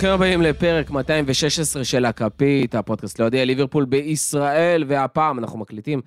[0.00, 6.00] ברוכים הבאים לפרק 216 של הכפית, הפודקאסט לאוהדי ליברפול בישראל, והפעם אנחנו מקליטים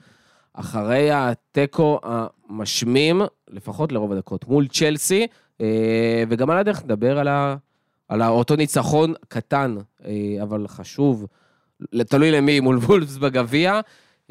[0.53, 5.27] אחרי התיקו המשמים, לפחות לרוב הדקות, מול צ'לסי,
[5.61, 7.55] אה, וגם על הדרך נדבר על, ה,
[8.07, 9.75] על אותו ניצחון קטן,
[10.05, 10.11] אה,
[10.43, 11.25] אבל חשוב,
[12.09, 13.79] תלוי למי, מול וולפס בגביע.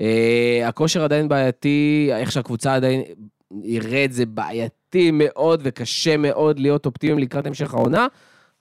[0.00, 3.02] אה, הכושר עדיין בעייתי, איך שהקבוצה עדיין
[3.62, 8.06] ירד, זה בעייתי מאוד וקשה מאוד להיות אופטימיים לקראת המשך העונה.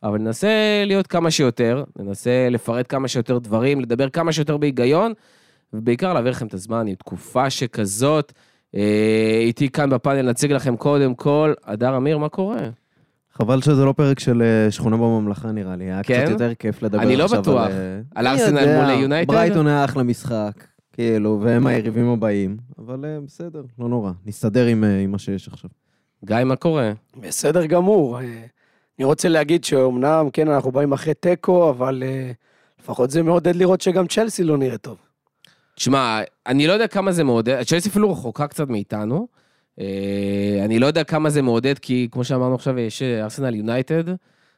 [0.03, 5.13] אבל ננסה להיות כמה שיותר, ננסה לפרט כמה שיותר דברים, לדבר כמה שיותר בהיגיון,
[5.73, 8.33] ובעיקר להעביר לכם את הזמן עם תקופה שכזאת.
[8.75, 12.69] אה, איתי כאן בפאנל נציג לכם קודם כל, הדר אמיר, מה קורה?
[13.33, 16.21] חבל שזה לא פרק של אה, שכונה בממלכה נראה לי, היה כן?
[16.21, 17.65] קצת יותר כיף לדבר אני לא עכשיו בטוח.
[17.65, 17.71] על...
[17.71, 19.31] אה, על אני ארסנל מול יונייטד?
[19.31, 25.11] ברייטון היה אחלה משחק, כאילו, והם היריבים הבאים, אבל בסדר, לא נורא, נסתדר עם עם
[25.11, 25.69] מה שיש עכשיו.
[26.25, 26.91] גיא, מה קורה?
[27.21, 28.19] בסדר גמור.
[29.01, 32.31] אה, אני רוצה להגיד שאומנם, כן, אנחנו באים אחרי תיקו, אבל אה,
[32.79, 34.97] לפחות זה מעודד לראות שגם צ'לסי לא נראה טוב.
[35.75, 39.27] תשמע, אני לא יודע כמה זה מעודד, צ'לסי אפילו רחוקה קצת מאיתנו.
[39.79, 44.03] אה, אני לא יודע כמה זה מעודד, כי כמו שאמרנו עכשיו, יש אה, ארסנל יונייטד,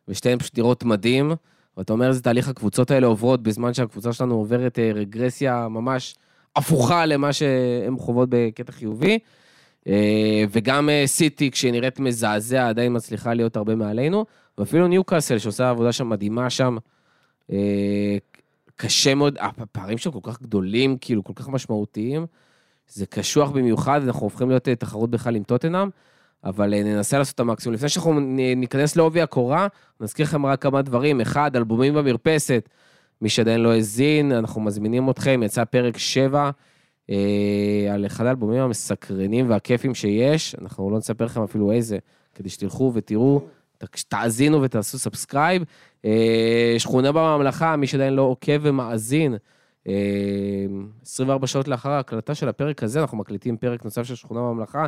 [0.08, 1.32] ושתיהן פשוט נראות מדהים.
[1.78, 6.16] ואתה אומר איזה תהליך הקבוצות האלה עוברות בזמן שהקבוצה שלנו עוברת אה, רגרסיה ממש
[6.56, 9.20] הפוכה למה שהן חוות בקטע חיובי.
[9.88, 14.26] אה, וגם אה, סיטי, כשהיא נראית מזעזע, עדיין מצליחה להיות הרבה מעלינו.
[14.58, 16.78] ואפילו ניוקאסל, שעושה עבודה שם מדהימה שם.
[17.52, 18.18] אה,
[18.76, 22.26] קשה מאוד, הפערים שם כל כך גדולים, כאילו, כל כך משמעותיים.
[22.88, 25.90] זה קשוח במיוחד, אנחנו הופכים להיות תחרות בכלל עם טוטנאם,
[26.44, 27.74] אבל ננסה לעשות את המקסימום.
[27.74, 28.20] לפני שאנחנו
[28.56, 29.68] ניכנס לעובי הקורה,
[30.00, 31.22] נזכיר לכם רק כמה דברים.
[31.22, 32.70] אחד, אלבומים במרפסת,
[33.22, 36.52] מי שעדיין לא האזין, אנחנו מזמינים אתכם, יצא פרק 7 אה,
[37.94, 41.98] על אחד האלבומים המסקרנים והכיפים שיש, אנחנו לא נספר לכם אפילו איזה,
[42.36, 43.42] כדי שתלכו ותראו,
[44.08, 45.64] תאזינו ותעשו subscribe.
[46.06, 49.36] אה, שכונה בממלכה, מי שעדיין לא עוקב ומאזין,
[49.88, 49.94] אה,
[51.02, 54.86] 24 שעות לאחר ההקלטה של הפרק הזה, אנחנו מקליטים פרק נוסף של שכונה בממלכה,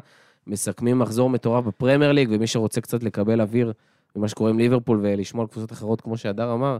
[0.47, 3.73] מסכמים מחזור מטורף בפרמייר ליג, ומי שרוצה קצת לקבל אוויר
[4.15, 6.77] ממה שקורה עם ליברפול ולשמוע על קבוצות אחרות, כמו שהדר אמר,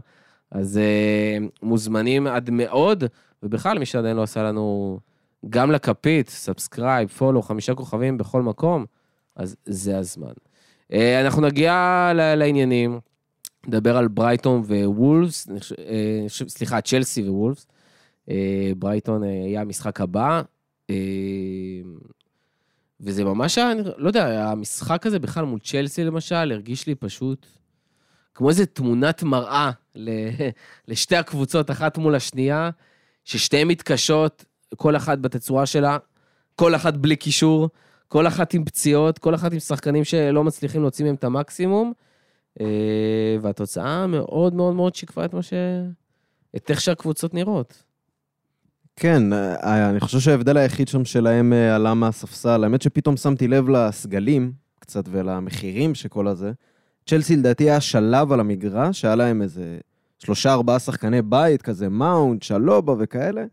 [0.50, 3.04] אז אה, מוזמנים עד מאוד,
[3.42, 4.98] ובכלל, מי שעדיין לא עשה לנו,
[5.48, 8.84] גם לכפית, subscribe, follow, חמישה כוכבים בכל מקום,
[9.36, 10.32] אז זה הזמן.
[10.92, 13.00] אה, אנחנו נגיע לעניינים,
[13.66, 15.48] נדבר על ברייטון ווולפס,
[15.78, 17.66] אה, סליחה, צ'לסי ווולפס.
[18.30, 20.42] אה, ברייטון היה המשחק הבא,
[23.00, 27.46] וזה ממש היה, לא יודע, המשחק הזה בכלל מול צ'לסי למשל, הרגיש לי פשוט
[28.34, 29.70] כמו איזה תמונת מראה
[30.88, 32.70] לשתי הקבוצות, אחת מול השנייה,
[33.24, 34.44] ששתיהן מתקשות,
[34.76, 35.98] כל אחת בתצורה שלה,
[36.56, 37.68] כל אחת בלי קישור,
[38.08, 41.92] כל אחת עם פציעות, כל אחת עם שחקנים שלא מצליחים להוציא מהם את המקסימום,
[42.60, 45.52] אה, והתוצאה מאוד מאוד מאוד שיקפה את מה ש...
[46.56, 47.82] את איך שהקבוצות נראות.
[48.96, 53.68] כן, אה, אני חושב שההבדל היחיד שם שלהם אה, עלה מהספסל, האמת שפתאום שמתי לב
[53.68, 56.52] לסגלים קצת ולמחירים שכל הזה.
[57.06, 59.78] צ'לסי לדעתי היה שלב על המגרש, שהיה להם איזה
[60.18, 63.44] שלושה ארבעה שחקני בית, כזה מאונט, שלובה וכאלה,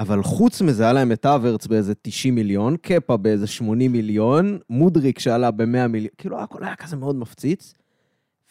[0.00, 5.18] אבל חוץ מזה היה להם את אברץ באיזה 90 מיליון, קפה באיזה 80 מיליון, מודריק
[5.18, 7.74] שעלה ב-100 מיליון, כאילו הכל היה כזה מאוד מפציץ,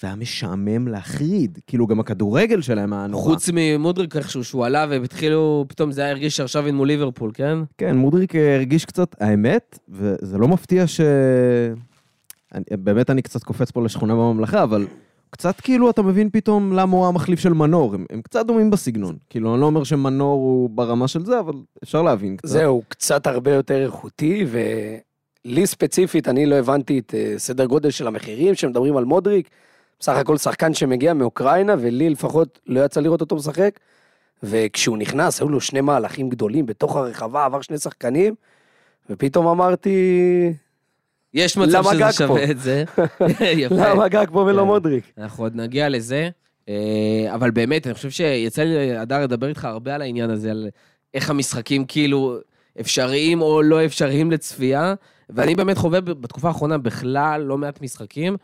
[0.04, 3.24] והיה משעמם להחריד, כאילו גם הכדורגל שלהם היה נורא.
[3.24, 7.58] חוץ ממודריק איכשהו, שהוא עלה והתחילו, פתאום זה היה הרגיש שעכשיו אין מול ליברפול, כן?
[7.78, 11.02] כן, מודריק אה, הרגיש קצת, האמת, וזה לא מפתיע ש...
[12.56, 14.88] אני, באמת אני קצת קופץ פה לשכונה בממלכה, אבל
[15.30, 19.16] קצת כאילו אתה מבין פתאום למה הוא המחליף של מנור, הם, הם קצת דומים בסגנון.
[19.30, 21.54] כאילו, אני לא אומר שמנור הוא ברמה של זה, אבל
[21.84, 22.48] אפשר להבין קצת.
[22.48, 24.46] זהו, קצת הרבה יותר איכותי,
[25.46, 29.50] ולי ספציפית, אני לא הבנתי את אה, סדר גודל של המחירים שמדברים על מודריק.
[30.00, 33.80] בסך הכל שחקן שמגיע מאוקראינה, ולי לפחות לא יצא לראות אותו משחק.
[34.44, 38.36] וכשהוא נכנס, היו לו שני מהלכים גדולים בתוך הרחבה, עבר שני שחקנים,
[39.10, 40.00] ופתאום אמרתי,
[41.34, 42.52] יש מצב שזה שווה?
[42.52, 42.84] את זה.
[43.64, 43.76] יפה.
[43.76, 44.68] למה גג פה ולא כן.
[44.68, 45.04] מודריק?
[45.18, 46.30] אנחנו עוד נגיע לזה,
[46.70, 46.76] אה,
[47.36, 50.70] אבל באמת, אני חושב שיצא לי, הדר, לדבר איתך הרבה על העניין הזה, על
[51.14, 52.38] איך המשחקים כאילו
[52.80, 54.94] אפשריים או לא אפשריים לצפייה,
[55.30, 58.38] ואני באמת חווה בתקופה האחרונה בכלל לא מעט משחקים,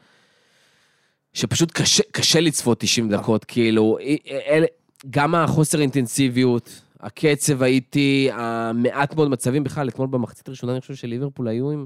[1.33, 4.17] שפשוט קשה, קשה לצפות 90 דקות, כאילו, אי-
[4.47, 4.65] אלה,
[5.09, 11.47] גם החוסר אינטנסיביות, הקצב האיטי, המעט מאוד מצבים בכלל, אתמול במחצית הראשונה אני חושב שליברפול
[11.47, 11.85] היו עם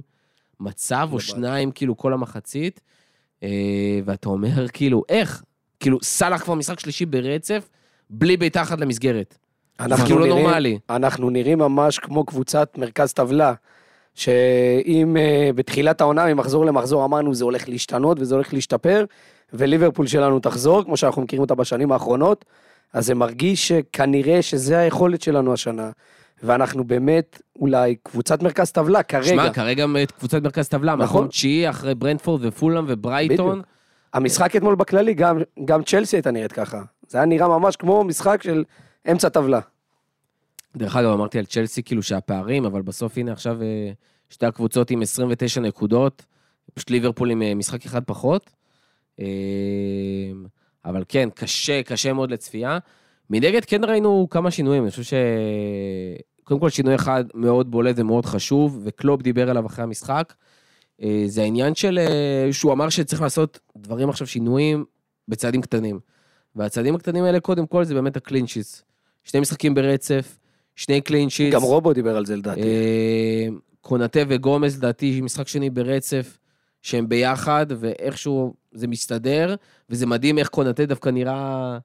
[0.59, 1.19] מצב או.
[1.19, 2.81] שניים, כאילו, כל המחצית,
[3.44, 3.50] אה,
[4.06, 5.44] ואתה אומר, כאילו, איך?
[5.79, 7.69] כאילו, סאלח כבר משחק שלישי ברצף,
[8.09, 9.38] בלי בעיטה אחת למסגרת.
[9.88, 10.79] זה כאילו לא נורמלי.
[10.89, 13.53] אנחנו נראים ממש כמו קבוצת מרכז טבלה,
[14.15, 19.06] שאם אה, בתחילת העונה, ממחזור למחזור, אמרנו זה הולך להשתנות וזה הולך להשתפר,
[19.53, 22.45] וליברפול שלנו תחזור, כמו שאנחנו מכירים אותה בשנים האחרונות,
[22.94, 25.91] אז זה מרגיש שכנראה שזה היכולת שלנו השנה.
[26.44, 29.24] ואנחנו באמת אולי קבוצת מרכז טבלה כרגע.
[29.24, 31.18] שמע, כרגע את קבוצת מרכז טבלה, נכון.
[31.18, 33.51] מקום תשיעי אחרי ברנדפורד ופולאם וברייטון.
[33.51, 33.65] בדיוק.
[34.13, 36.81] המשחק אתמול בכללי, גם, גם צ'לסי הייתה נראית ככה.
[37.07, 38.63] זה היה נראה ממש כמו משחק של
[39.12, 39.59] אמצע טבלה.
[40.77, 43.92] דרך אגב, אמרתי על צ'לסי כאילו שהפערים, אבל בסוף הנה עכשיו אה,
[44.30, 46.25] שתי הקבוצות עם 29 נקודות,
[46.74, 48.50] פשוט ליברפול עם אה, משחק אחד פחות.
[49.19, 49.25] אה,
[50.85, 52.77] אבל כן, קשה, קשה מאוד לצפייה.
[53.29, 55.13] מנגד כן ראינו כמה שינויים, אני חושב ש...
[56.43, 60.33] קודם כל שינוי אחד מאוד בולט ומאוד חשוב, וקלופ דיבר עליו אחרי המשחק.
[61.01, 61.99] אה, זה העניין של...
[61.99, 64.85] אה, שהוא אמר שצריך לעשות דברים עכשיו, שינויים,
[65.27, 65.99] בצעדים קטנים.
[66.55, 68.83] והצעדים הקטנים האלה, קודם כל, זה באמת ה clean sheets.
[69.23, 70.39] שני משחקים ברצף,
[70.75, 71.53] שני clean sheets.
[71.53, 72.61] גם רובו דיבר על זה לדעתי.
[72.61, 73.47] אה,
[73.81, 76.37] קונאטה וגומז, לדעתי, משחק שני ברצף,
[76.81, 79.55] שהם ביחד, ואיכשהו זה מסתדר,
[79.89, 81.77] וזה מדהים איך קונטה דווקא נראה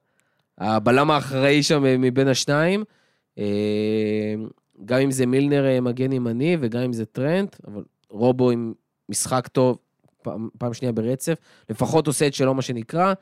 [0.57, 2.83] הבלם האחראי שם מבין השניים.
[3.37, 4.35] אה,
[4.85, 8.73] גם אם זה מילנר אה, מגן ימני, וגם אם זה טרנט, אבל רובו עם
[9.09, 9.77] משחק טוב,
[10.21, 11.33] פעם, פעם שנייה ברצף,
[11.69, 13.13] לפחות עושה את שלו, מה שנקרא.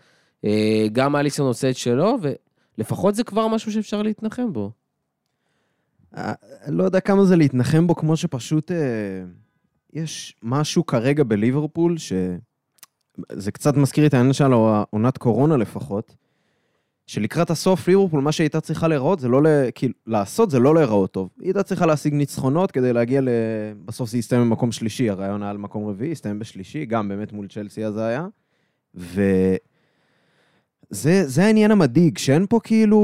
[0.46, 2.18] אה, גם אליסון עושה את שלו,
[2.78, 4.72] ולפחות זה כבר משהו שאפשר להתנחם בו.
[6.18, 6.34] אה,
[6.68, 8.78] לא יודע כמה זה להתנחם בו, כמו שפשוט אה,
[9.94, 14.52] יש משהו כרגע בליברפול, שזה קצת מזכיר את העניין של
[14.90, 16.16] עונת קורונה לפחות,
[17.08, 19.48] שלקראת הסוף ליברפול, מה שהייתה צריכה להיראות, זה לא, ל...
[19.76, 21.30] כאילו, לעשות זה לא להיראות טוב.
[21.40, 23.30] היא הייתה צריכה להשיג ניצחונות כדי להגיע ל...
[23.86, 27.48] בסוף זה יסתיים במקום שלישי, הרעיון היה על מקום רביעי, הסתיים בשלישי, גם באמת מול
[27.48, 28.28] צ'לסי אז היה.
[28.96, 29.22] ו...
[30.90, 32.98] זה, זה העניין המדאיג, שאין פה כאילו,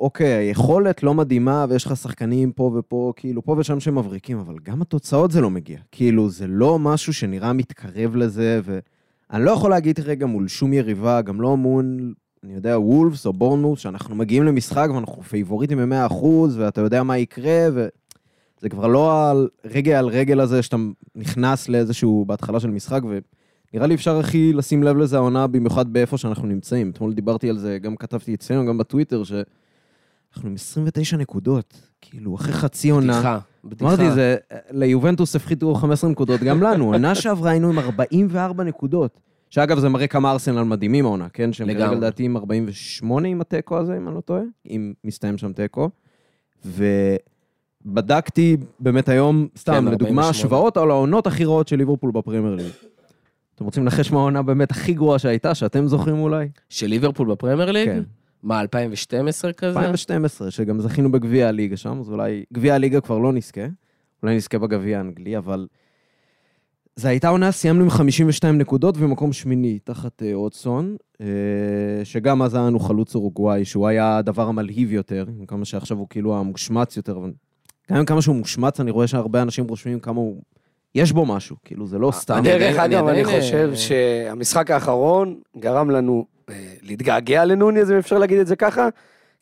[0.00, 4.82] אוקיי, היכולת לא מדהימה ויש לך שחקנים פה ופה, כאילו, פה ושם שמבריקים, אבל גם
[4.82, 5.78] התוצאות זה לא מגיע.
[5.92, 11.22] כאילו, זה לא משהו שנראה מתקרב לזה, ואני לא יכול להגיד רגע מול שום יריבה,
[11.22, 16.24] גם לא מול, אני יודע, וולפס או בורנמות', שאנחנו מגיעים למשחק ואנחנו פייבוריטים ב-100%,
[16.56, 20.76] ואתה יודע מה יקרה, וזה כבר לא הרגע על רגל הזה שאתה
[21.14, 23.18] נכנס לאיזשהו, בהתחלה של משחק, ו...
[23.74, 26.90] נראה לי אפשר הכי לשים לב לזה העונה, במיוחד באיפה שאנחנו נמצאים.
[26.90, 31.74] אתמול דיברתי על זה, גם כתבתי אצלנו, גם בטוויטר, שאנחנו עם 29 נקודות.
[32.00, 33.12] כאילו, אחרי חצי עונה.
[33.12, 33.84] בדיחה, בדיחה.
[33.84, 34.36] אמרתי, זה,
[34.70, 36.92] ליובנטוס הפחיתו 15 נקודות, גם לנו.
[36.92, 39.20] עונה שעברה היינו עם 44 נקודות.
[39.54, 41.52] שאגב, זה מראה כמה ארסנל מדהימים העונה, כן?
[41.52, 41.96] שהם כרגע לגמרי.
[41.96, 44.42] לדעתי עם 48 עם התיקו הזה, אם אני לא טועה.
[44.66, 45.90] אם מסתיים שם תיקו.
[47.84, 50.28] ובדקתי באמת היום, סתם, כן, לדוגמה, 48.
[50.28, 52.66] השוואות על העונות הכי רעות של ליברפול בפרמייר ליג.
[53.54, 56.48] אתם רוצים לנחש מה העונה באמת הכי גרועה שהייתה, שאתם זוכרים אולי?
[56.68, 57.88] של ליברפול בפרמייר ליג?
[57.88, 58.02] כן.
[58.42, 59.68] מה, 2012 כזה?
[59.68, 62.44] 2012, שגם זכינו בגביע הליגה שם, אז אולי...
[62.52, 63.66] גביע הליגה כבר לא נזכה,
[64.22, 65.66] אולי נזכה בגביע האנגלי, אבל...
[66.96, 71.26] זו הייתה עונה, סיימנו עם 52 נקודות ומקום שמיני, תחת אה, אודסון, אה,
[72.04, 76.06] שגם אז היה לנו חלוץ אורוגוואי, שהוא היה הדבר המלהיב יותר, עם כמה שעכשיו הוא
[76.10, 77.32] כאילו המושמץ יותר, אבל
[77.90, 80.42] גם עם כמה שהוא מושמץ, אני רואה שהרבה אנשים רושמים כמה הוא...
[80.94, 82.34] יש בו משהו, כאילו, זה לא סתם.
[82.34, 87.90] אני דרך אגב, אני אני עדיין, חושב אה, שהמשחק האחרון גרם לנו אה, להתגעגע לנוניז,
[87.90, 88.88] אם אפשר להגיד את זה ככה,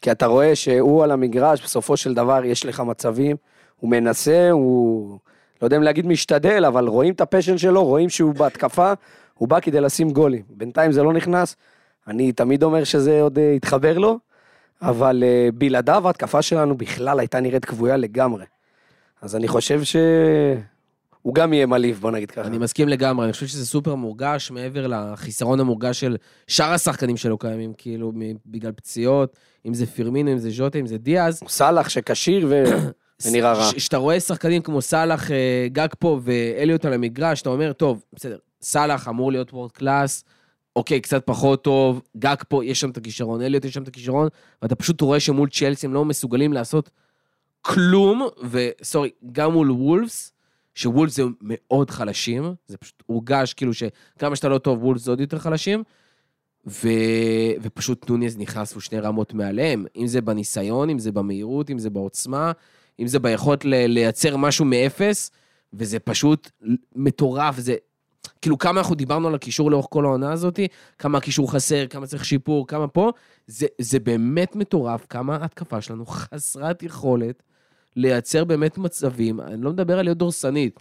[0.00, 3.37] כי אתה רואה שהוא על המגרש, בסופו של דבר יש לך מצבים,
[3.80, 5.18] הוא מנסה, הוא,
[5.62, 8.92] לא יודע אם להגיד משתדל, אבל רואים את הפשן שלו, רואים שהוא בהתקפה,
[9.35, 10.42] הוא בא כדי לשים גולים.
[10.50, 11.57] בינתיים זה לא נכנס,
[12.09, 14.19] אני תמיד אומר שזה עוד אה, יתחבר לו,
[14.83, 18.45] אבל אה, בלעדיו ההתקפה שלנו בכלל הייתה נראית כבויה לגמרי.
[19.23, 19.97] אז אני חושב ש...
[21.23, 22.47] הוא גם יהיה מלהיב, בוא נגיד ככה.
[22.47, 26.16] אני מסכים לגמרי, אני חושב שזה סופר מורגש מעבר לחיסרון המורגש של
[26.47, 28.12] שאר השחקנים שלו קיימים, כאילו,
[28.47, 31.40] בגלל פציעות, אם זה פירמינו, אם זה ז'וטה, אם זה דיאז.
[31.49, 32.64] סאלח שכשיר ו...
[33.26, 33.71] ונראה רע.
[33.75, 39.09] כשאתה רואה שחקנים כמו סאלח, אה, גאקפו ואליוט על המגרש, אתה אומר, טוב, בסדר, סאלח
[39.09, 40.25] אמור להיות world class,
[40.76, 44.28] אוקיי, קצת פחות טוב, גאקפו, יש שם את הכישרון, אליוט יש שם את הכישרון,
[44.62, 46.90] ואתה פשוט רואה שמול צ'לסי הם לא מסוגלים לעשות
[47.62, 50.33] כלום, ו sorry, גם מול וולפס,
[50.75, 55.21] שוולפס זה מאוד חלשים, זה פשוט הורגש כאילו שכמה שאתה לא טוב, וולפס זה עוד
[55.21, 55.83] יותר חלשים,
[56.66, 56.88] ו...
[57.62, 62.52] ופשוט נוניז נכנס ושני רמות מעליהם, אם זה בניסיון, אם זה במהירות, אם זה בעוצמה,
[63.00, 63.64] אם זה ביכולת.
[63.64, 65.30] לייצר משהו מאפס,
[65.72, 66.50] וזה פשוט
[66.96, 67.75] מטורף, זה...
[68.42, 70.61] כאילו כמה אנחנו דיברנו על הקישור לאורך כל העונה הזאת,
[70.99, 73.11] כמה הקישור חסר, כמה צריך שיפור, כמה פה,
[73.46, 77.42] זה, זה באמת מטורף, כמה ההתקפה שלנו חסרת יכולת
[77.96, 80.80] לייצר באמת מצבים, אני לא מדבר על להיות דורסנית.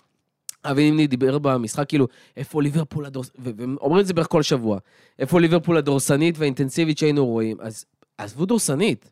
[0.65, 4.79] אבי נימני דיבר במשחק, כאילו, איפה ליברפול הדורסנית, ואומרים את זה בערך כל שבוע,
[5.19, 7.85] איפה ליברפול הדורסנית והאינטנסיבית שהיינו רואים, אז
[8.17, 9.09] עזבו דורסנית.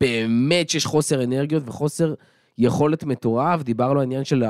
[0.00, 2.14] באמת שיש חוסר אנרגיות וחוסר
[2.58, 4.44] יכולת מטורף, דיברנו על העניין של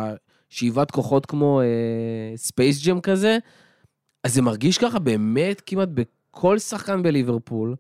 [0.48, 1.60] שאיבת כוחות כמו
[2.36, 3.38] ספייס ג'אם כזה,
[4.24, 5.88] אז זה מרגיש ככה באמת כמעט
[6.30, 7.74] כל שחקן בליברפול,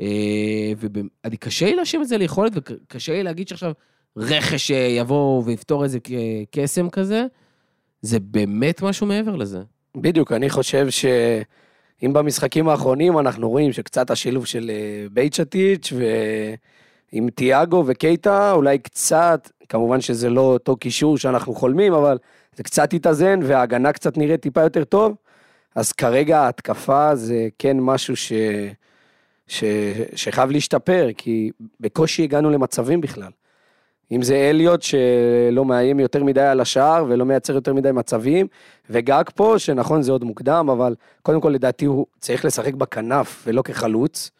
[0.00, 3.72] אה, ואני קשה לי להאשים את זה ליכולת, וקשה לי להגיד שעכשיו
[4.16, 5.98] רכש יבוא ויפתור איזה
[6.50, 7.26] קסם כזה,
[8.02, 9.62] זה באמת משהו מעבר לזה.
[9.96, 15.92] בדיוק, אני חושב שאם במשחקים האחרונים אנחנו רואים שקצת השילוב של אה, בייצ'טיץ'
[17.12, 22.18] ועם תיאגו וקייטה, אולי קצת, כמובן שזה לא אותו קישור שאנחנו חולמים, אבל
[22.56, 25.16] זה קצת התאזן וההגנה קצת נראית טיפה יותר טוב,
[25.74, 28.32] אז כרגע ההתקפה זה כן משהו ש...
[29.46, 29.64] ש...
[30.14, 31.50] שחייב להשתפר, כי
[31.80, 33.30] בקושי הגענו למצבים בכלל.
[34.12, 38.46] אם זה אליוט שלא מאיים יותר מדי על השער ולא מייצר יותר מדי מצבים,
[38.90, 43.62] וגג פה, שנכון זה עוד מוקדם, אבל קודם כל לדעתי הוא צריך לשחק בכנף ולא
[43.62, 44.30] כחלוץ.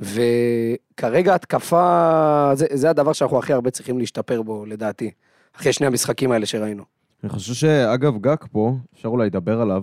[0.00, 5.10] וכרגע התקפה, זה, זה הדבר שאנחנו הכי הרבה צריכים להשתפר בו, לדעתי.
[5.56, 6.82] אחרי שני המשחקים האלה שראינו.
[7.24, 9.82] אני חושב שאגב, גג פה, אפשר אולי לדבר עליו,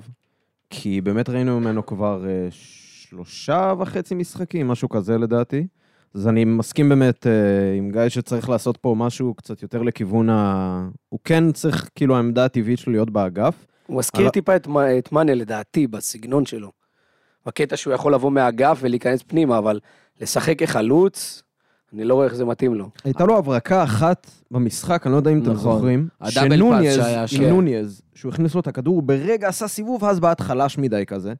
[0.70, 5.68] כי באמת ראינו ממנו כבר אה, שלושה וחצי משחקים, משהו כזה לדעתי.
[6.15, 7.32] אז אני מסכים באמת אה,
[7.77, 10.88] עם גיא שצריך לעשות פה משהו קצת יותר לכיוון ה...
[11.10, 13.65] הוא כן צריך, כאילו, העמדה הטבעית שלו להיות באגף.
[13.88, 14.68] הוא מזכיר אבל- טיפה את,
[15.00, 16.72] את מאנה לדעתי, בסגנון שלו.
[17.45, 19.79] בקטע שהוא יכול לבוא מהאגף ולהיכנס פנימה, אבל
[20.21, 21.43] לשחק כחלוץ,
[21.93, 22.89] אני לא רואה איך זה מתאים לו.
[23.03, 25.75] הייתה לו הברקה אחת במשחק, אני לא יודע אם אתם נכון.
[25.75, 26.07] זוכרים.
[26.27, 27.00] שנוניז,
[27.31, 27.43] עם.
[27.43, 31.33] נוניז, שהוא הכניס לו את הכדור, הוא ברגע עשה סיבוב, ואז בעט חלש מדי כזה.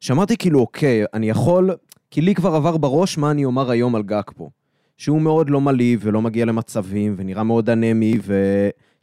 [0.00, 1.70] שאמרתי כאילו, אוקיי, אני יכול...
[2.10, 4.48] כי לי כבר עבר בראש מה אני אומר היום על גג פה.
[4.96, 8.18] שהוא מאוד לא מלהיב ולא מגיע למצבים, ונראה מאוד אנמי,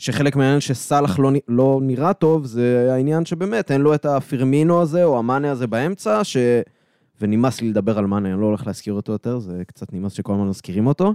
[0.03, 5.03] ושחלק מהעניין שסאלח לא, לא נראה טוב, זה העניין שבאמת אין לו את הפירמינו הזה,
[5.03, 6.37] או המאנה הזה באמצע, ש...
[7.21, 10.33] ונמאס לי לדבר על מאנה, אני לא הולך להזכיר אותו יותר, זה קצת נמאס שכל
[10.33, 11.13] הזמן מזכירים אותו.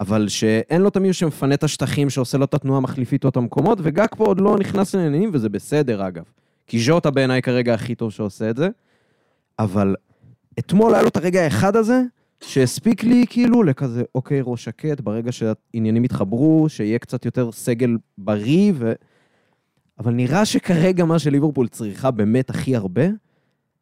[0.00, 3.36] אבל שאין לו את המישהו שמפנה את השטחים, שעושה לו את התנועה המחליפית או את
[3.36, 6.24] המקומות, וגג פה עוד לא נכנס לעניינים, וזה בסדר אגב.
[6.66, 8.68] כי ז'וטה בעיניי כרגע הכי טוב שעושה את זה.
[9.58, 9.94] אבל
[10.58, 12.02] אתמול היה לו את הרגע האחד הזה,
[12.46, 18.72] שהספיק לי כאילו לכזה, אוקיי, ראש שקט, ברגע שהעניינים יתחברו, שיהיה קצת יותר סגל בריא,
[18.76, 18.92] ו...
[19.98, 23.04] אבל נראה שכרגע מה שליברפול צריכה באמת הכי הרבה,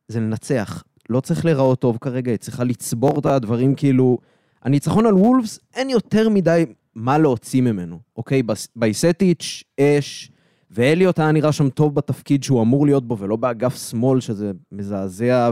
[0.08, 0.84] זה לנצח.
[1.08, 4.18] לא צריך להיראות טוב כרגע, היא צריכה לצבור את הדברים כאילו...
[4.62, 6.64] הניצחון על וולפס, אין יותר מדי
[6.94, 8.42] מה להוציא ממנו, אוקיי?
[8.76, 10.30] בייסטיץ', אש,
[10.70, 15.50] ואליוט היה נראה שם טוב בתפקיד שהוא אמור להיות בו, ולא באגף שמאל, שזה מזעזע,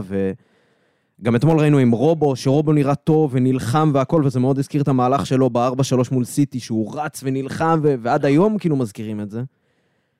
[1.21, 5.25] וגם אתמול ראינו עם רובו, שרובו נראה טוב ונלחם והכל, וזה מאוד הזכיר את המהלך
[5.25, 5.71] שלו ב-4-3
[6.11, 9.43] מול סיטי, שהוא רץ ונלחם, ו- ועד היום כאילו מזכירים את זה.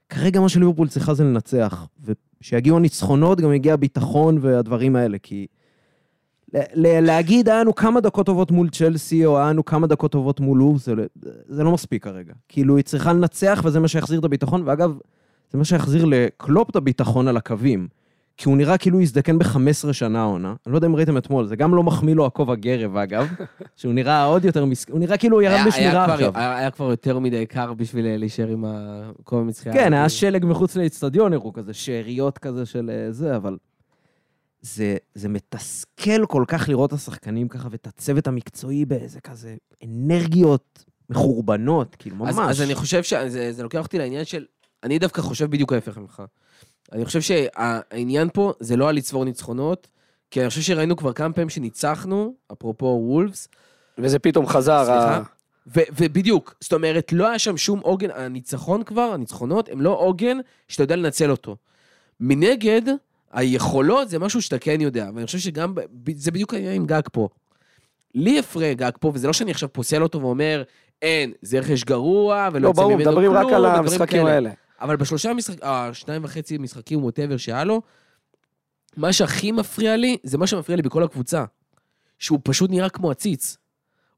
[0.09, 1.87] כרגע מה שליברפול צריכה זה לנצח,
[2.41, 5.47] ושיגיעו הניצחונות, גם יגיע הביטחון והדברים האלה, כי...
[6.53, 10.39] ל- להגיד, היה לנו כמה דקות טובות מול צ'לסי, או היה לנו כמה דקות טובות
[10.39, 11.03] מול לוב, זה, לא-
[11.47, 12.33] זה לא מספיק כרגע.
[12.47, 14.97] כאילו, היא צריכה לנצח, וזה מה שיחזיר את הביטחון, ואגב,
[15.51, 17.87] זה מה שיחזיר לקלופ את הביטחון על הקווים.
[18.39, 20.55] כי הוא נראה כאילו הוא הזדקן ב-15 שנה העונה.
[20.65, 23.27] אני לא יודע אם ראיתם אתמול, זה גם לא מחמיא לו הכובע גרב, אגב,
[23.75, 26.31] שהוא נראה עוד יותר מסכן, הוא נראה כאילו הוא ירד היה- היה בשמירה כבר- עכשיו.
[26.35, 29.75] היה היה כבר יותר מדי קר בשביל אה, להישאר עם הכובע מצחייה.
[29.75, 33.57] כן, היה שלג מחוץ לאצטדיון, הראו כזה, שאריות כזה של אה, זה, אבל...
[34.61, 39.55] זה, זה מתסכל כל כך לראות את השחקנים ככה, ואת הצוות המקצועי באיזה כזה
[39.85, 42.29] אנרגיות מחורבנות, כאילו, ממש.
[42.29, 44.45] אז, אז אני חושב שזה זה לוקח אותי לעניין של...
[44.83, 46.23] אני דווקא חושב בדיוק ההפך ממך.
[46.93, 49.87] אני חושב שהעניין פה זה לא על לצבור ניצחונות,
[50.31, 53.47] כי אני חושב שראינו כבר כמה פעמים שניצחנו, אפרופו וולפס,
[53.97, 54.85] וזה פתאום חזר.
[54.85, 55.15] סליחה?
[55.15, 55.21] ה-
[55.75, 60.37] ו- ובדיוק, זאת אומרת, לא היה שם שום עוגן, הניצחון כבר, הניצחונות, הם לא עוגן
[60.67, 61.55] שאתה יודע לנצל אותו.
[62.19, 62.81] מנגד,
[63.31, 65.73] היכולות זה משהו שאתה כן יודע, ואני חושב שגם,
[66.15, 67.29] זה בדיוק העניין עם גג פה.
[68.15, 70.63] לי הפריע גג פה, וזה לא שאני עכשיו פוסל אותו ואומר,
[71.01, 74.31] אין, זה רכש גרוע, ולא לא, יוצא ברור, ממנו מדברים רק כלום, על המשחקים כאלה.
[74.31, 74.49] האלה.
[74.81, 77.81] אבל בשלושה משחקים, השניים וחצי משחקים, ווטאבר שהיה לו,
[78.97, 81.45] מה שהכי מפריע לי, זה מה שמפריע לי בכל הקבוצה.
[82.19, 83.57] שהוא פשוט נראה כמו עציץ.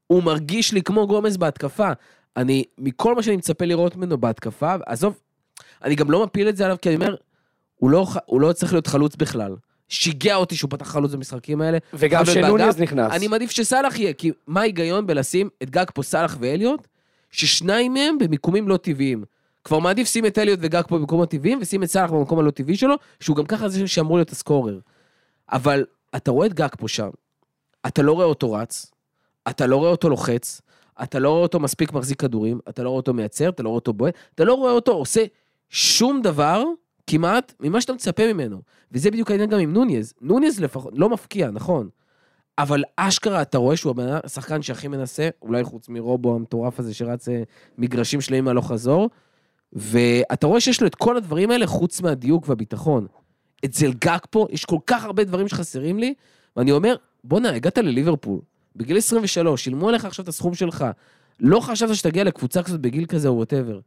[0.06, 1.90] הוא מרגיש לי כמו גומז בהתקפה.
[2.36, 5.20] אני, מכל מה שאני מצפה לראות ממנו בהתקפה, עזוב,
[5.84, 7.16] אני גם לא מפיל את זה עליו, כי אני אומר,
[7.74, 9.56] הוא לא, הוא לא צריך להיות חלוץ בכלל.
[9.88, 11.78] שיגע אותי שהוא פתח חלוץ במשחקים האלה.
[11.94, 13.12] וגם שנוניז נכנס.
[13.12, 16.88] אני מעדיף שסאלח יהיה, כי מה ההיגיון בלשים את גג פה סאלח ואליוט,
[17.30, 19.24] ששניים מהם במיקומים לא טבעיים.
[19.64, 22.76] כבר מעדיף שים את אליוט וגג פה במקומות טבעיים, ושים את סאלח במקום הלא טבעי
[22.76, 24.78] שלו, שהוא גם ככה זה שאמור להיות הסקורר.
[25.52, 25.84] אבל
[26.16, 27.10] אתה רואה את גג פה שם,
[27.86, 28.90] אתה לא רואה אותו רץ,
[29.48, 30.60] אתה לא רואה אותו לוחץ,
[31.02, 33.76] אתה לא רואה אותו מספיק מחזיק כדורים, אתה לא רואה אותו מייצר, אתה לא רואה
[33.76, 35.24] אותו בועט, אתה לא רואה אותו עושה
[35.68, 36.64] שום דבר,
[37.06, 38.62] כמעט, ממה שאתה מצפה ממנו.
[38.92, 40.14] וזה בדיוק העניין גם עם נוניז.
[40.20, 41.88] נוניז לפחות, לא מפקיע, נכון.
[42.58, 47.42] אבל אשכרה, אתה רואה שהוא השחקן שהכי מנסה, אולי חוץ מרובו המטורף הזה שרץ אה,
[47.78, 49.10] מגרשים שלמים הלוך חזור,
[49.72, 53.06] ואתה רואה שיש לו את כל הדברים האלה חוץ מהדיוק והביטחון.
[53.64, 56.14] אצל גג פה יש כל כך הרבה דברים שחסרים לי,
[56.56, 58.40] ואני אומר, בואנה, הגעת לליברפול,
[58.76, 60.84] בגיל 23, שילמו עליך עכשיו את הסכום שלך,
[61.40, 63.80] לא חשבת שתגיע לקבוצה כזאת בגיל כזה או whatever.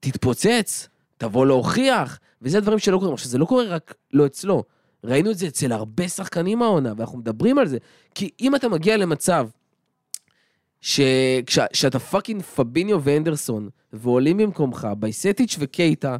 [0.00, 3.14] תתפוצץ, תבוא להוכיח, וזה דברים שלא קורים.
[3.14, 4.64] עכשיו, זה לא קורה רק לא אצלו,
[5.04, 7.78] ראינו את זה אצל הרבה שחקנים העונה, ואנחנו מדברים על זה.
[8.14, 9.48] כי אם אתה מגיע למצב
[10.80, 16.16] שכשאתה פאקינג פביניו ואנדרסון, ועולים במקומך בייצ'טיץ' וקייטה,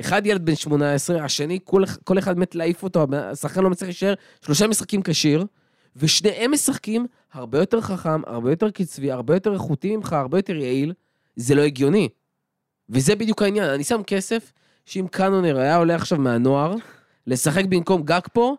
[0.00, 4.14] אחד ילד בן 18, השני, כל, כל אחד מת להעיף אותו, השחקן לא מצליח להישאר,
[4.44, 5.46] שלושה משחקים כשיר,
[5.96, 10.92] ושניהם משחקים הרבה יותר חכם, הרבה יותר קצבי, הרבה יותר איכותי ממך, הרבה יותר יעיל,
[11.36, 12.08] זה לא הגיוני.
[12.90, 14.52] וזה בדיוק העניין, אני שם כסף,
[14.86, 16.74] שאם קאנונר היה עולה עכשיו מהנוער,
[17.26, 18.56] לשחק במקום גג פה,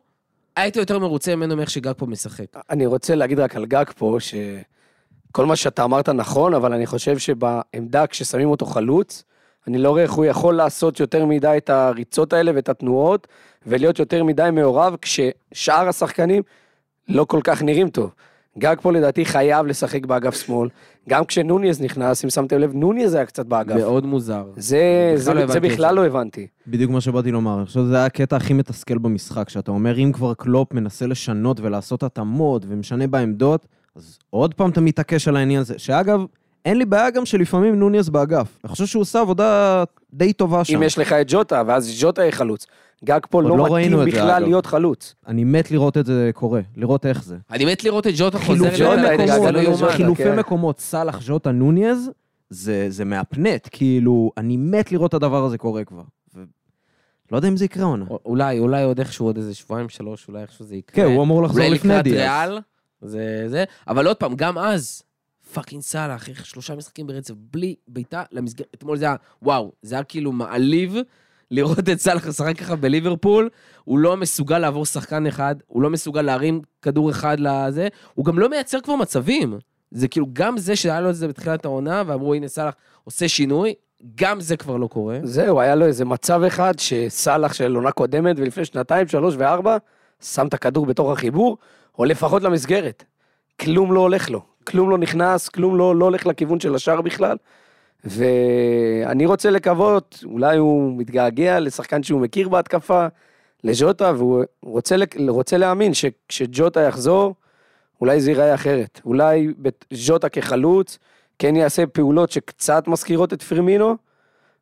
[0.56, 2.46] הייתי יותר מרוצה ממנו מאיך שגג פה משחק.
[2.70, 4.18] אני רוצה להגיד רק על גג פה,
[5.34, 9.24] שכל מה שאתה אמרת נכון, אבל אני חושב שבעמדה, כששמים אותו חלוץ,
[9.68, 13.28] אני לא רואה איך הוא יכול לעשות יותר מדי את הריצות האלה ואת התנועות,
[13.68, 16.44] ולהיות יותר מדי מעורב, כששאר השחקנים
[17.10, 18.14] לא כל כך נראים טוב.
[18.58, 20.70] גג פה לדעתי חייב לשחק באגף שמאל.
[21.10, 23.76] גם כשנוניז נכנס, אם שמתם לב, נוניז היה קצת באגף.
[23.76, 24.46] מאוד מוזר.
[24.56, 26.48] זה, זה, לא זה בכלל לא הבנתי.
[26.68, 27.58] בדיוק מה שבאתי לומר.
[27.58, 31.60] אני חושב שזה היה הקטע הכי מתסכל במשחק, שאתה אומר, אם כבר קלופ מנסה לשנות
[31.60, 35.74] ולעשות התאמות ומשנה בעמדות, אז עוד פעם אתה מתעקש על העניין הזה.
[35.78, 36.20] שאגב,
[36.66, 38.60] אין לי בעיה גם שלפעמים נוניס באגף.
[38.64, 39.84] אני חושב שהוא עושה עבודה
[40.14, 40.78] די טובה שם.
[40.78, 42.66] אם יש לך את ג'וטה, ואז ג'וטה יהיה חלוץ.
[43.06, 44.44] גג פה לא, לא מתאים זה, בכלל אגב.
[44.44, 45.16] להיות חלוץ.
[45.28, 47.38] אני מת לראות את זה קורה, לראות איך זה.
[47.52, 49.62] אני מת לראות את ג'וטה חוזר ג'וטה, זה.
[49.64, 49.90] יאומן.
[49.90, 50.40] חילופי כן.
[50.40, 52.10] מקומות, סאלח, ז'וטה, נוניז,
[52.50, 56.04] זה, זה מהפנט, כאילו, אני מת לראות את הדבר הזה קורה כבר.
[56.36, 56.44] ו...
[57.32, 58.06] לא יודע אם זה יקרה עונה.
[58.26, 61.06] אולי, אולי עוד איכשהו עוד איזה שבועיים, שלוש, אולי איכשהו זה יקרה.
[61.06, 62.18] כן, הוא אמור לחזור אולי לפני לקראת דיאז.
[62.18, 62.60] ריאל,
[63.04, 65.04] זה זה, אבל עוד פעם, גם אז,
[65.54, 70.04] fucking סאלח, איך שלושה משחקים ברצף, בלי בעיטה למסגרת, אתמול זה היה, וואו, זה היה
[70.04, 70.96] כאילו מעליב
[71.52, 73.50] לראות את סאלח לשחק ככה בליברפול,
[73.84, 78.40] הוא לא מסוגל לעבור שחקן אחד, הוא לא מסוגל להרים כדור אחד לזה, הוא גם
[78.40, 79.58] לא מייצר כבר מצבים.
[79.92, 83.74] זה כאילו, גם זה שהיה לו את זה בתחילת העונה, ואמרו, הנה סאלח עושה שינוי,
[84.16, 85.20] גם זה כבר לא קורה.
[85.24, 89.78] זהו, היה לו איזה מצב אחד שסאלח של עונה קודמת, ולפני שנתיים, שלוש וארבע,
[90.22, 91.58] שם את הכדור בתוך החיבור,
[92.00, 93.04] או לפחות למסגרת.
[93.62, 94.42] כלום לא הולך לו.
[94.64, 97.38] כלום לא נכנס, כלום לא, לא הולך לכיוון של השער בכלל.
[98.04, 103.08] ואני רוצה לקוות, אולי הוא מתגעגע לשחקן שהוא מכיר בהתקפה,
[103.64, 104.96] לג'וטה, והוא רוצה,
[105.28, 107.36] רוצה להאמין שכשג'וטה יחזור,
[108.02, 109.02] אולי זה ייראה אחרת.
[109.06, 109.54] אולי
[110.08, 110.98] ג'וטה כחלוץ,
[111.40, 113.96] כן יעשה פעולות שקצת מזכירות את פרמינו,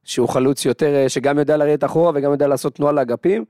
[0.03, 3.45] שהוא חלוץ יותר, אה, שגם יודע לרדת אחורה וגם יודע לעשות תנועה לאגפים,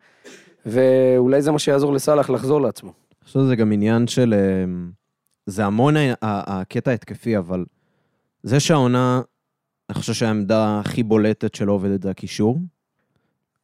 [0.66, 3.01] ואולי זה מה שיעזור לסאלח לחזור לעצמו.
[3.24, 4.34] חושב שזה גם עניין של...
[4.34, 4.66] אה,
[5.46, 7.66] זה המון הקטע ההתקפי, אבל
[8.44, 9.22] זה שהעונה,
[9.90, 12.60] אני חושב שהעמדה הכי בולטת שלא עובדת זה הקישור,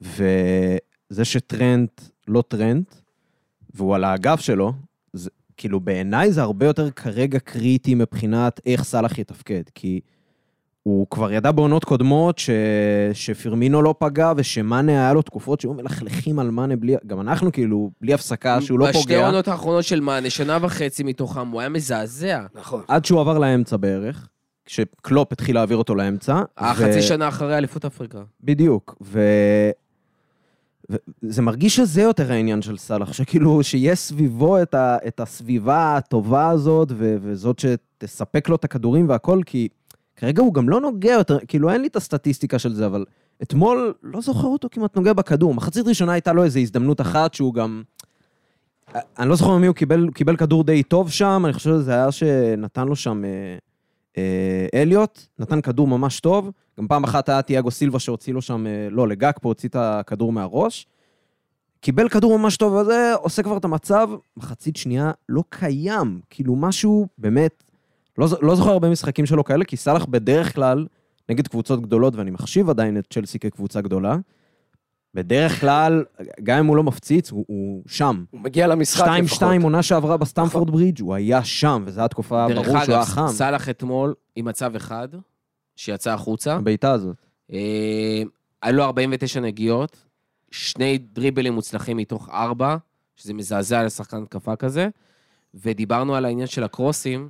[0.01, 2.95] וזה שטרנט לא טרנט,
[3.73, 4.73] והוא על האגף שלו,
[5.13, 10.01] זה, כאילו בעיניי זה הרבה יותר כרגע קריטי מבחינת איך סאלח יתפקד, כי
[10.87, 12.49] הוא כבר ידע בעונות קודמות ש...
[13.13, 16.95] שפרמינו לא פגע, ושמאנה היה לו תקופות שהיו מלכלכים על מאנה בלי...
[17.07, 19.23] גם אנחנו כאילו, בלי הפסקה, שהוא לא בשתי פוגע.
[19.23, 22.45] העונות האחרונות של מאנה, שנה וחצי מתוכם, הוא היה מזעזע.
[22.55, 22.81] נכון.
[22.87, 24.27] עד שהוא עבר לאמצע בערך,
[24.65, 26.41] כשקלופ התחיל להעביר אותו לאמצע.
[26.57, 28.19] החצי שנה אחרי אליפות אפריקה.
[28.43, 29.21] בדיוק, ו...
[31.23, 34.97] וזה מרגיש שזה יותר העניין של סאלח, שכאילו, שיש סביבו את, ה...
[35.07, 37.17] את הסביבה הטובה הזאת, ו...
[37.21, 39.67] וזאת שתספק לו את הכדורים והכל, כי
[40.17, 43.05] כרגע הוא גם לא נוגע יותר, כאילו, אין לי את הסטטיסטיקה של זה, אבל
[43.41, 45.53] אתמול לא זוכר אותו כמעט נוגע בכדור.
[45.53, 47.83] מחצית ראשונה הייתה לו איזו הזדמנות אחת שהוא גם...
[49.19, 51.93] אני לא זוכר ממי הוא קיבל, הוא קיבל כדור די טוב שם, אני חושב שזה
[51.93, 53.57] היה שנתן לו שם אה,
[54.17, 56.51] אה, אליוט, נתן כדור ממש טוב.
[56.79, 59.75] גם פעם אחת היה תיאגו סילבה שהוציא לו שם, אה, לא, לגג פה הוציא את
[59.79, 60.87] הכדור מהראש.
[61.79, 66.19] קיבל כדור ממש טוב וזה, עושה כבר את המצב, מחצית שנייה לא קיים.
[66.29, 67.63] כאילו משהו, באמת,
[68.17, 70.87] לא, לא זוכר הרבה משחקים שלו כאלה, כי סאלח בדרך כלל,
[71.29, 74.17] נגד קבוצות גדולות, ואני מחשיב עדיין את צ'לסי כקבוצה גדולה,
[75.13, 76.03] בדרך כלל,
[76.43, 78.23] גם אם הוא לא מפציץ, הוא, הוא שם.
[78.31, 79.43] הוא מגיע למשחק 2-2 לפחות.
[79.43, 79.61] נכון.
[79.61, 83.09] עונה שעברה בסטמפורד ברידג', הוא היה שם, וזו הייתה תקופה, דרך ברור שהוא היה אגב,
[83.09, 83.27] חם.
[83.27, 85.07] סאלח אתמול עם מצב אחד,
[85.75, 86.55] שיצא החוצה.
[86.55, 87.15] הבעיטה הזאת.
[87.53, 90.05] אה, לו 49 נגיעות,
[90.51, 92.77] שני דריבלים מוצלחים מתוך ארבע,
[93.15, 94.89] שזה מזעזע לשחקן התקפה כזה,
[95.53, 97.29] ודיברנו על העניין של הקרוסים,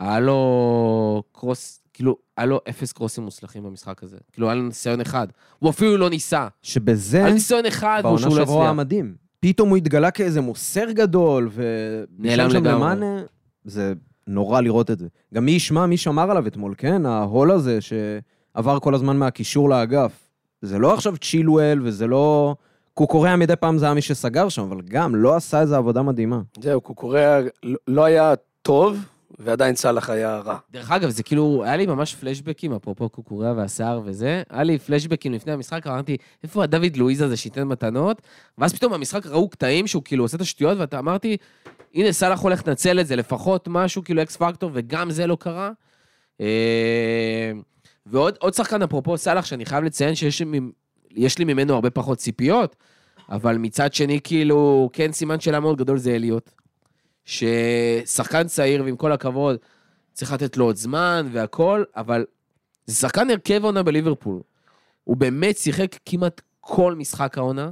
[0.00, 4.16] היה לו קרוס, כאילו, היה לו אפס קרוסים מוצלחים במשחק הזה.
[4.32, 5.26] כאילו, היה לו ניסיון אחד.
[5.58, 6.48] הוא אפילו לא ניסה.
[6.62, 8.80] שבזה, היה ניסיון אחד, והוא בעונה שהוא לא שעברה היה הצליח.
[8.80, 9.14] מדהים.
[9.40, 11.64] פתאום הוא התגלה כאיזה מוסר גדול, ו...
[12.18, 13.06] נעלם לגמרי.
[13.64, 13.92] זה
[14.26, 15.06] נורא לראות את זה.
[15.34, 17.06] גם מי ישמע, מי שמר עליו אתמול, כן?
[17.06, 20.28] ההול הזה שעבר כל הזמן מהקישור לאגף.
[20.62, 22.54] זה לא עכשיו צ'ילואל, וזה לא
[22.94, 26.40] קוקוריה מדי פעם זה היה מי שסגר שם, אבל גם לא עשה איזו עבודה מדהימה.
[26.60, 28.98] זהו, קוקוריה לא- לא היה טוב,
[29.38, 30.58] ועדיין סאלח היה רע.
[30.70, 35.32] דרך אגב, זה כאילו, היה לי ממש פלשבקים, אפרופו קוקוריה והשיער וזה, היה לי פלשבקים
[35.32, 38.22] לפני המשחק, אמרתי, איפה הדוד לואיז הזה שייתן מתנות?
[38.58, 41.36] ואז פתאום במשחק ראו קטעים שהוא כאילו עושה את השטויות, ואתה אמרתי,
[41.94, 45.70] הנה, סאלח הולך לנצל את זה, לפחות משהו, כאילו אקס פקטור, וגם זה לא קרה.
[46.40, 47.52] אה,
[48.06, 52.76] ועוד עוד שחקן, אפרופו סאלח, שאני חייב לציין שיש לי ממנו הרבה פחות ציפיות,
[53.30, 56.50] אבל מצד שני, כאילו, כן סימן שאלה מאוד גדול זה אליוט.
[57.26, 59.56] ששחקן צעיר, ועם כל הכבוד,
[60.12, 62.24] צריך לתת לו עוד זמן והכל, אבל
[62.86, 64.40] זה שחקן הרכב עונה בליברפול.
[65.04, 67.70] הוא באמת שיחק כמעט כל משחק העונה,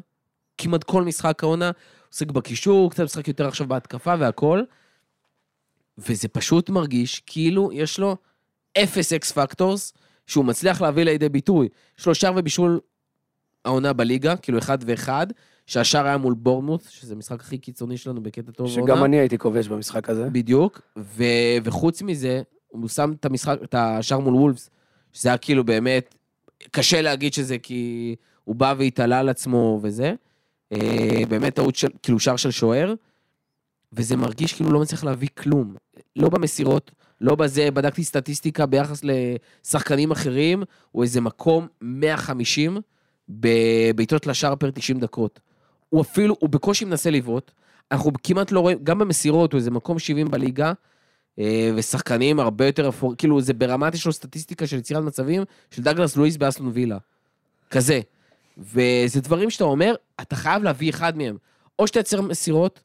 [0.58, 1.70] כמעט כל משחק העונה,
[2.08, 4.62] עוסק בקישור, קצת משחק יותר עכשיו בהתקפה והכל,
[5.98, 8.16] וזה פשוט מרגיש כאילו יש לו
[8.78, 9.92] אפס X factors,
[10.26, 11.68] שהוא מצליח להביא לידי ביטוי.
[11.98, 12.80] יש לו שער ובישול
[13.64, 15.26] העונה בליגה, כאילו אחד ואחד,
[15.66, 19.04] שהשער היה מול בורנמות', שזה המשחק הכי קיצוני שלנו בקטע טוב שגם.
[19.04, 20.30] אני הייתי כובש במשחק הזה.
[20.30, 21.24] בדיוק, ו...
[21.64, 24.70] וחוץ מזה, הוא שם את המשחק, את השער מול וולפס,
[25.12, 26.14] שזה היה כאילו באמת,
[26.70, 30.14] קשה להגיד שזה כי הוא בא והתעלה על עצמו וזה.
[30.72, 32.94] אה, באמת טעות של, כאילו שער של שוער,
[33.92, 35.74] וזה מרגיש כאילו לא מצליח להביא כלום.
[36.16, 42.78] לא במסירות, לא בזה, בדקתי סטטיסטיקה ביחס לשחקנים אחרים, הוא איזה מקום 150
[43.28, 45.40] בבעיטות לשער פר 90 דקות.
[45.94, 47.50] הוא אפילו, הוא בקושי מנסה לבעוט,
[47.92, 50.72] אנחנו כמעט לא רואים, גם במסירות הוא איזה מקום 70 בליגה,
[51.38, 55.82] אה, ושחקנים הרבה יותר אפור, כאילו זה ברמת, יש לו סטטיסטיקה של יצירת מצבים של
[55.82, 56.98] דגלס לואיס באסטון וילה.
[57.70, 58.00] כזה.
[58.58, 61.36] וזה דברים שאתה אומר, אתה חייב להביא אחד מהם.
[61.78, 62.80] או שתייצר מסירות,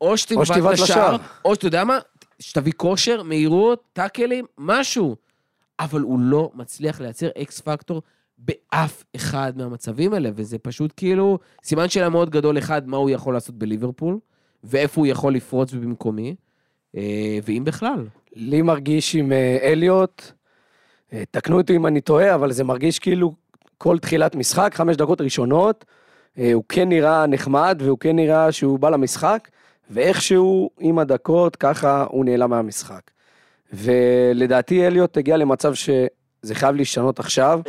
[0.00, 1.16] או שתבעט לשער.
[1.44, 1.98] או שאתה יודע מה,
[2.38, 5.16] שתביא כושר, מהירות, טאקלים, משהו.
[5.80, 8.02] אבל הוא לא מצליח לייצר אקס פקטור
[8.44, 13.34] באף אחד מהמצבים האלה, וזה פשוט כאילו סימן שאלה מאוד גדול אחד, מה הוא יכול
[13.34, 14.18] לעשות בליברפול,
[14.64, 16.34] ואיפה הוא יכול לפרוץ במקומי,
[16.96, 18.06] אה, ואם בכלל.
[18.36, 20.22] לי מרגיש עם אה, אליוט,
[21.12, 23.34] אה, תקנו אותי אם אני טועה, אבל זה מרגיש כאילו
[23.78, 25.84] כל תחילת משחק, חמש דקות ראשונות,
[26.38, 29.48] אה, הוא כן נראה נחמד והוא כן נראה שהוא בא למשחק,
[29.90, 33.10] ואיכשהו עם הדקות ככה הוא נעלם מהמשחק.
[33.72, 37.60] ולדעתי אליוט הגיע למצב שזה חייב להשתנות עכשיו,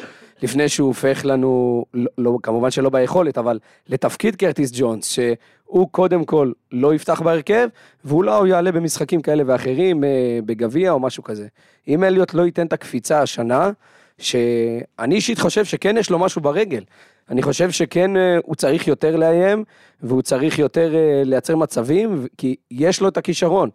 [0.44, 6.26] לפני שהוא הופך לנו, לא, לא, כמובן שלא ביכולת, אבל לתפקיד קרטיס ג'ונס, שהוא קודם
[6.26, 7.68] כל לא יפתח בהרכב,
[8.06, 11.48] ואולי הוא יעלה במשחקים כאלה ואחרים, אה, בגביע או משהו כזה.
[11.88, 13.72] אם אליוט לא ייתן את הקפיצה השנה,
[14.18, 16.84] שאני אישית חושב שכן יש לו משהו ברגל.
[17.30, 19.64] אני חושב שכן אה, הוא צריך יותר לאיים,
[20.02, 23.70] והוא צריך יותר אה, לייצר מצבים, כי יש לו את הכישרון.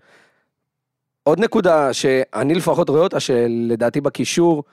[1.22, 4.64] עוד נקודה שאני לפחות רואה אותה, שלדעתי בקישור,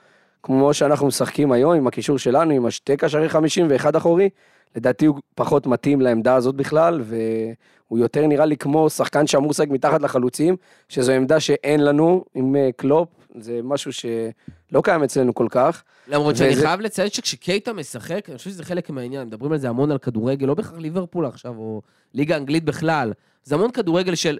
[0.46, 4.28] כמו שאנחנו משחקים היום, עם הקישור שלנו, עם השתי קשרי 50 ואחד אחורי,
[4.76, 9.68] לדעתי הוא פחות מתאים לעמדה הזאת בכלל, והוא יותר נראה לי כמו שחקן שאמור לשחק
[9.68, 10.56] מתחת לחלוצים,
[10.88, 15.82] שזו עמדה שאין לנו עם אה, קלופ, זה משהו שלא קיים אצלנו כל כך.
[16.08, 19.68] למרות שאני וזה- חייב לציין שכשקייטה משחק, אני חושב שזה חלק מהעניין, מדברים על זה
[19.68, 21.82] המון על כדורגל, לא בהכרח ליברפול עכשיו, או
[22.14, 23.12] ליגה אנגלית בכלל,
[23.44, 24.38] זה המון כדורגל של,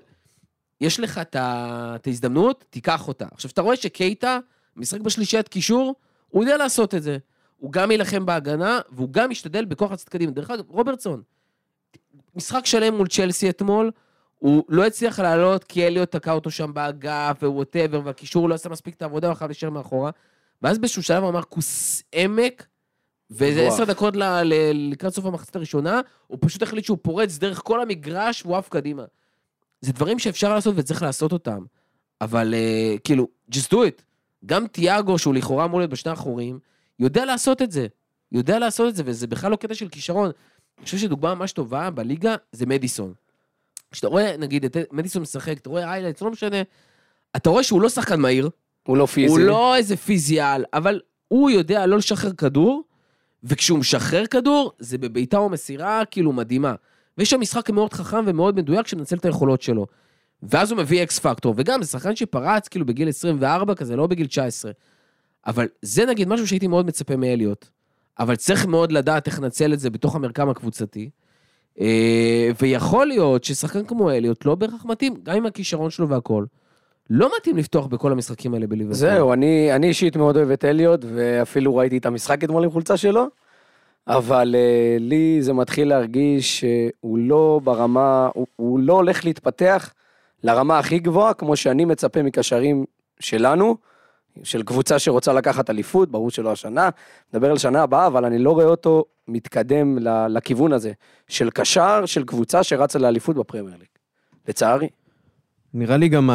[0.80, 1.36] יש לך את
[2.06, 3.26] ההזדמנות, תיקח אותה.
[3.32, 4.38] עכשיו, אתה רואה שקייטה
[4.76, 5.94] משחק בשלישיית קישור,
[6.28, 7.18] הוא יודע לעשות את זה.
[7.56, 10.32] הוא גם יילחם בהגנה, והוא גם משתדל בכוח לצאת קדימה.
[10.32, 11.22] דרך אגב, רוברטסון,
[12.34, 13.90] משחק שלם מול צ'לסי אתמול,
[14.38, 18.68] הוא לא הצליח לעלות כי אליוט תקע אותו שם באגף ו whatever, והקישור לא עשה
[18.68, 20.10] מספיק את העבודה, הוא חייב להישאר מאחורה.
[20.62, 22.66] ואז באיזשהו שלב הוא אמר, כוס אמק,
[23.30, 23.68] וזה.
[23.68, 27.80] עשר דקות ל- ל- לקראת סוף המחצית הראשונה, הוא פשוט החליט שהוא פורץ דרך כל
[27.82, 29.04] המגרש והוא עף קדימה.
[29.80, 31.64] זה דברים שאפשר לעשות וצריך לעשות אותם.
[32.20, 34.02] אבל אה, כאילו, just do it.
[34.46, 36.58] גם תיאגו, שהוא לכאורה אמור להיות בשני האחוריים,
[36.98, 37.86] יודע לעשות את זה.
[38.32, 40.30] יודע לעשות את זה, וזה בכלל לא קטע של כישרון.
[40.78, 43.12] אני חושב שדוגמה ממש טובה בליגה זה מדיסון.
[43.90, 46.56] כשאתה רואה, נגיד, את מדיסון משחק, אתה רואה highlights, לא משנה,
[47.36, 48.50] אתה רואה שהוא לא שחקן מהיר,
[48.86, 49.32] הוא לא פיזי.
[49.32, 52.82] הוא לא איזה physical, אבל הוא יודע לא לשחרר כדור,
[53.44, 56.74] וכשהוא משחרר כדור, זה בבעיטה או מסירה כאילו מדהימה.
[57.18, 59.86] ויש שם משחק מאוד חכם ומאוד מדויק שמנצל את היכולות שלו.
[60.42, 64.26] ואז הוא מביא X factor, וגם זה שחקן שפרץ כאילו בגיל 24 כזה, לא בגיל
[64.26, 64.72] 19.
[65.46, 67.66] אבל זה נגיד משהו שהייתי מאוד מצפה מאליוט.
[68.18, 71.10] אבל צריך מאוד לדעת איך לנצל את זה בתוך המרקם הקבוצתי.
[71.80, 76.44] אה, ויכול להיות ששחקן כמו אליוט לא בהכרח מתאים, גם עם הכישרון שלו והכל.
[77.10, 78.94] לא מתאים לפתוח בכל המשחקים האלה בליברפול.
[78.94, 82.96] זהו, אני, אני אישית מאוד אוהב את אליוט, ואפילו ראיתי את המשחק אתמול עם חולצה
[82.96, 83.26] שלו,
[84.08, 89.92] אבל uh, לי זה מתחיל להרגיש שהוא לא ברמה, הוא, הוא לא הולך להתפתח
[90.46, 92.84] לרמה הכי גבוהה, כמו שאני מצפה מקשרים
[93.20, 93.76] שלנו,
[94.42, 96.88] של קבוצה שרוצה לקחת אליפות, ברור שלא השנה,
[97.32, 100.92] מדבר על שנה הבאה, אבל אני לא רואה אותו מתקדם לכיוון הזה,
[101.28, 103.88] של קשר, של קבוצה שרצה לאליפות בפרמייר ליג.
[104.48, 104.88] לצערי.
[105.74, 106.30] נראה לי גם.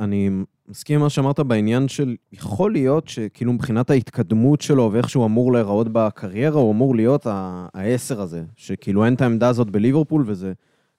[0.00, 0.30] אני
[0.68, 5.52] מסכים עם מה שאמרת בעניין של, יכול להיות שכאילו מבחינת ההתקדמות שלו ואיך שהוא אמור
[5.52, 7.26] להיראות בקריירה, הוא אמור להיות
[7.74, 10.52] העשר הזה, שכאילו אין את העמדה הזאת בליברפול, וזה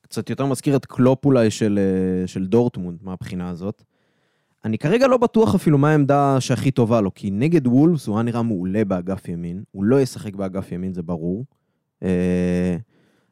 [0.10, 3.84] קצת יותר מזכיר את קלופ אולי של, אה, של דורטמונד מהבחינה הזאת.
[4.66, 8.24] אני כרגע לא בטוח אפילו מה העמדה שהכי טובה לו, כי נגד וולפס הוא היה
[8.24, 11.46] נראה מעולה באגף ימין, הוא לא ישחק באגף ימין, זה ברור.
[12.04, 12.78] אה,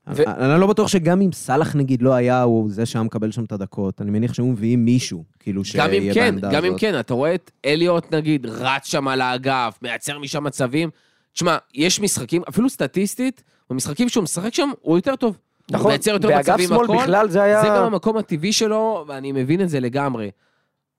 [0.08, 3.32] ו- אני אני לא בטוח שגם אם סאלח נגיד לא היה, הוא זה שהיה מקבל
[3.32, 6.66] שם את הדקות, אני מניח שהיו מביאים מישהו, כאילו גם אם שיהיה כן, בעמדה גם
[6.66, 6.80] אם הזאת.
[6.80, 10.90] כן, אתה רואה את אליוט נגיד, רץ שם על האגף, מייצר משם מצבים.
[11.34, 15.38] תשמע, יש משחקים, אפילו סטטיסטית, במשחקים שהוא משחק שם, הוא יותר טוב.
[15.71, 16.97] נכון, מייצר יותר באגף מצבים, שמאל הכל.
[16.97, 17.62] בכלל זה היה...
[17.62, 20.32] זה גם המקום הטבעי שלו, ואני מבין את זה לגמרי.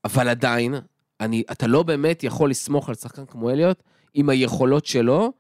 [0.05, 0.75] אבל עדיין,
[1.21, 3.83] אני, אתה לא באמת יכול לסמוך על שחקן כמו אליוט,
[4.15, 5.33] עם היכולות שלו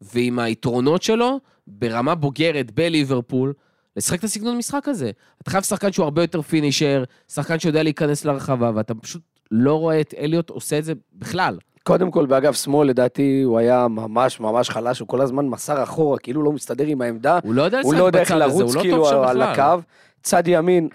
[0.00, 3.52] ועם היתרונות שלו, ברמה בוגרת בליברפול,
[3.96, 5.10] לשחק את הסגנון משחק הזה.
[5.42, 10.00] אתה חייב שחקן שהוא הרבה יותר פינישר, שחקן שיודע להיכנס לרחבה, ואתה פשוט לא רואה
[10.00, 11.58] את אליוט עושה את זה בכלל.
[11.84, 16.18] קודם כל, באגף שמאל, לדעתי, הוא היה ממש ממש חלש, הוא כל הזמן מסר אחורה,
[16.18, 17.38] כאילו לא מסתדר עם העמדה.
[17.42, 19.42] הוא לא יודע הוא לא יודע איך הזה, לרוץ הוא לא כאילו שם על.
[19.42, 19.80] הקו.
[20.22, 20.88] צד ימין,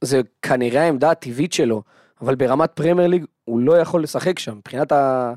[0.00, 1.82] זה כנראה העמדה הטבעית שלו,
[2.20, 4.56] אבל ברמת פרמייר ליג הוא לא יכול לשחק שם.
[4.56, 5.32] מבחינת ה-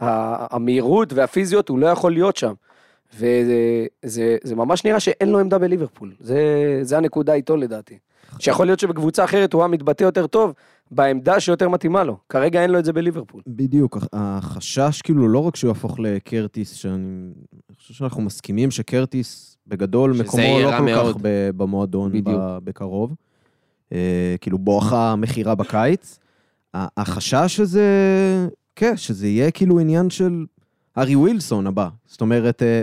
[0.00, 2.52] המהירות והפיזיות הוא לא יכול להיות שם.
[3.14, 3.54] וזה
[4.04, 6.12] זה, זה ממש נראה שאין לו עמדה בליברפול.
[6.20, 6.38] זה,
[6.82, 7.98] זה הנקודה איתו לדעתי.
[8.38, 10.52] שיכול להיות שבקבוצה אחרת הוא היה מתבטא יותר טוב
[10.90, 12.16] בעמדה שיותר מתאימה לו.
[12.28, 13.42] כרגע אין לו את זה בליברפול.
[13.46, 16.94] בדיוק, החשש כאילו לא רק שהוא יהפוך לקרטיס, שאני
[17.68, 21.14] אני חושב שאנחנו מסכימים שקרטיס בגדול מקומו לא כל מאוד.
[21.16, 21.20] כך
[21.56, 22.40] במועדון בדיוק.
[22.64, 23.14] בקרוב.
[23.92, 26.18] אה, כאילו בואכה מכירה בקיץ.
[26.74, 27.86] החשש הזה,
[28.76, 30.44] כן, שזה יהיה כאילו עניין של
[30.96, 31.88] הארי ווילסון הבא.
[32.06, 32.82] זאת אומרת, אה,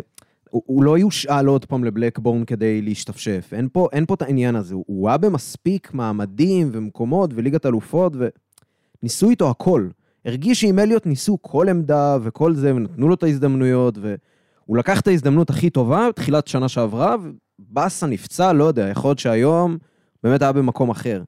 [0.55, 3.49] הוא, הוא לא יושאל עוד פעם לבלקבורן כדי להשתפשף.
[3.53, 4.75] אין פה, אין פה את העניין הזה.
[4.75, 8.13] הוא, היה במספיק מעמדים ומקומות וליגת אלופות,
[9.01, 9.87] וניסו איתו הכל.
[10.25, 15.07] הרגיש שעם אליוט ניסו כל עמדה וכל זה, ונתנו לו את ההזדמנויות, והוא לקח את
[15.07, 17.15] ההזדמנות הכי טובה בתחילת שנה שעברה,
[17.59, 19.77] ובאסה נפצע, לא יודע, יכול להיות שהיום
[20.23, 21.23] באמת היה במקום אחר.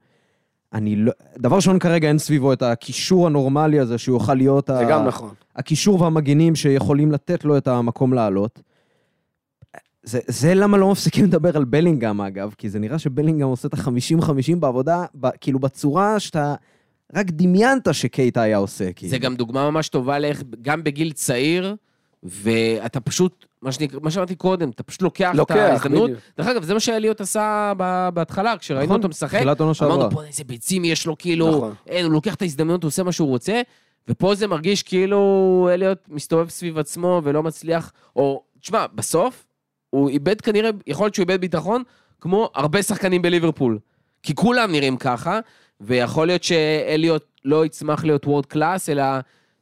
[0.74, 1.12] אני לא...
[1.38, 4.90] דבר ראשון, כרגע אין סביבו את הקישור הנורמלי הזה, שהוא יוכל להיות זה ה...
[4.90, 5.30] גם נכון.
[5.56, 8.62] הקישור והמגינים שיכולים לתת לו את המקום לעלות.
[10.08, 13.74] זה, זה למה לא מפסיקים לדבר על בלינגהם, אגב, כי זה נראה שבלינגהם עושה את
[13.74, 16.56] ה-50-50 בעבודה, ב, כאילו בצורה שאתה
[17.16, 18.94] רק דמיינת שקייטה היה עושה.
[18.94, 19.10] כאילו.
[19.10, 21.76] זה גם דוגמה ממש טובה לאיך, גם בגיל צעיר,
[22.24, 26.12] ואתה פשוט, מה, שנקרא, מה שאמרתי קודם, אתה פשוט לוקח, לוקח, את ההזדמנות.
[26.38, 27.74] דרך אגב, זה מה שאליוט עשה
[28.14, 29.38] בהתחלה, כשראינו נכון, אותו משחק.
[29.38, 29.96] תחילת עונה שעברה.
[29.96, 31.74] אמרנו, בוא'נה, איזה ביצים יש לו, כאילו, נכון.
[31.88, 33.62] אין, הוא לוקח את ההזדמנות, הוא עושה מה שהוא רוצה,
[34.08, 39.47] ופה זה מרגיש כאילו אליוט מסתובב סביב עצמו ולא מצליח, או, תשמע, בסוף,
[39.90, 41.84] הוא איבד כנראה, יכול להיות שהוא איבד ביטחון,
[42.22, 43.80] כמו הרבה שחקנים בליברפול.
[44.24, 45.40] כי כולם נראים ככה,
[45.82, 49.04] ויכול להיות שאליוט לא יצמח להיות וורד קלאס, אלא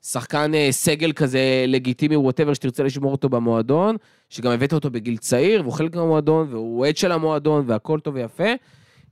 [0.04, 3.96] שחקן אה, סגל כזה לגיטימי, ווטאבר, שתרצה לשמור אותו במועדון,
[4.30, 8.54] שגם הבאת אותו בגיל צעיר, והוא חלק מהמועדון, והוא אוהד של המועדון, והכל טוב ויפה.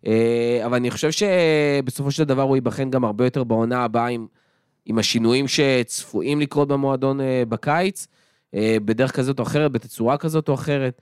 [0.07, 4.27] אה, אבל אני חושב שבסופו של דבר הוא ייבחן גם הרבה יותר בעונה הבאה עם,
[4.85, 8.07] עם השינויים שצפויים לקרות במועדון אה, בקיץ,
[8.55, 11.01] בדרך כזאת או אחרת, בתצורה כזאת או אחרת.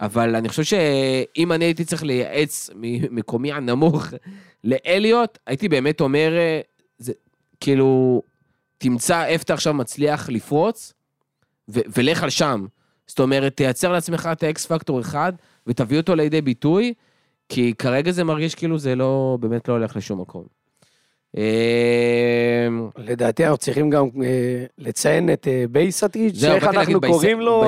[0.00, 4.06] אבל אני חושב שאם אני הייתי צריך לייעץ ממקומי הנמוך
[4.64, 6.60] לאליוט, הייתי באמת אומר, אה,
[6.98, 7.12] זה,
[7.60, 8.22] כאילו,
[8.78, 10.92] תמצא איפה אתה עכשיו מצליח לפרוץ,
[11.68, 12.66] ו- ולך על שם.
[13.06, 15.32] זאת אומרת, תייצר לעצמך את האקס פקטור אחד,
[15.66, 16.94] ותביא אותו לידי ביטוי,
[17.48, 20.57] כי כרגע זה מרגיש כאילו זה לא, באמת לא הולך לשום מקום.
[21.36, 21.42] אה,
[22.96, 27.64] לדעתי אנחנו צריכים גם אה, לציין את אה, בייסטיץ', להגיד אנחנו קוראים לו?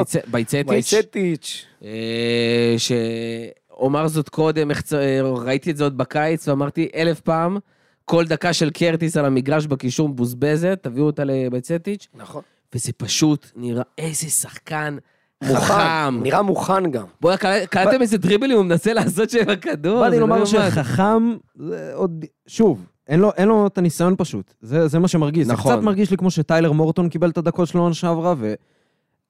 [0.67, 1.67] בייסטיץ'.
[1.85, 4.83] אה, שאומר זאת קודם, איך
[5.37, 7.59] ראיתי את זה עוד בקיץ, ואמרתי אלף פעם,
[8.05, 12.43] כל דקה של קרטיס על המגרש בקישור מבוזבזת, תביאו אותה לבייצטיץ', נכון.
[12.75, 14.97] וזה פשוט נראה איזה שחקן
[15.45, 16.23] מוכן, חכם.
[16.23, 17.05] נראה מוכן גם.
[17.21, 20.01] בוא'נה, קל- קלטתם איזה דריבלים הוא מנסה לעשות שם הכדור?
[20.01, 20.47] באתי לא לומר יאומן.
[20.71, 21.37] שחכם,
[21.95, 24.55] עוד, שוב, אין לו, אין לו את הניסיון פשוט.
[24.61, 25.49] זה, זה מה שמרגיש.
[25.49, 25.73] נכון.
[25.73, 28.35] זה קצת מרגיש לי כמו שטיילר מורטון קיבל את הדקות שלו עונה שעברה,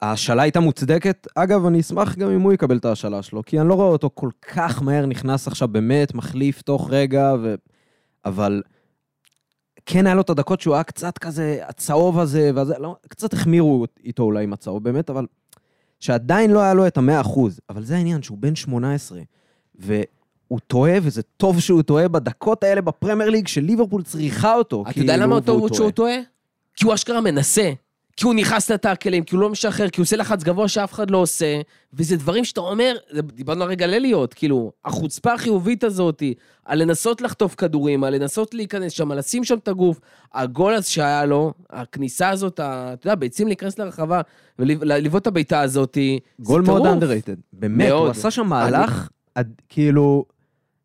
[0.03, 1.27] וההשאלה הייתה מוצדקת.
[1.35, 4.11] אגב, אני אשמח גם אם הוא יקבל את ההשאלה שלו, כי אני לא רואה אותו
[4.15, 7.55] כל כך מהר נכנס עכשיו באמת, מחליף תוך רגע, ו...
[8.25, 8.63] אבל
[9.87, 13.85] כן היה לו את הדקות שהוא היה קצת כזה, הצהוב הזה, וזה, לא, קצת החמירו
[14.05, 15.27] איתו אולי עם הצהוב באמת, אבל
[16.01, 17.61] שעדיין לא היה לו את המאה אחוז.
[17.71, 19.21] אבל זה העניין, שהוא בן 18,
[20.51, 24.85] והוא טועה, וזה טוב שהוא טועה בדקות האלה בפרמייר ליג, שליברפול צריכה אותו.
[24.91, 26.15] אתה יודע למה כאילו, אותו שהוא טועה?
[26.75, 27.71] כי הוא אשכרה מנסה,
[28.17, 31.11] כי הוא נכנס לטאקלים, כי הוא לא משחרר, כי הוא עושה לחץ גבוה שאף אחד
[31.11, 31.61] לא עושה,
[31.95, 36.23] וזה דברים שאתה אומר, דיברנו הרגע על אליוט, כאילו, החוצפה החיובית הזאת,
[36.65, 40.01] על לנסות לחטוף כדורים, על לנסות להיכנס שם, על לשים שם את הגוף,
[40.35, 44.21] הגול שהיה לו, הכניסה הזאת, ה- אתה יודע, ביצים להיכנס לרחבה
[44.59, 45.99] ולבעוט את הבעיטה הזאת,
[46.41, 47.37] גול מאוד underrated.
[47.53, 48.03] באמת, מאוד.
[48.03, 50.25] הוא עשה שם מהלך, עד- כאילו,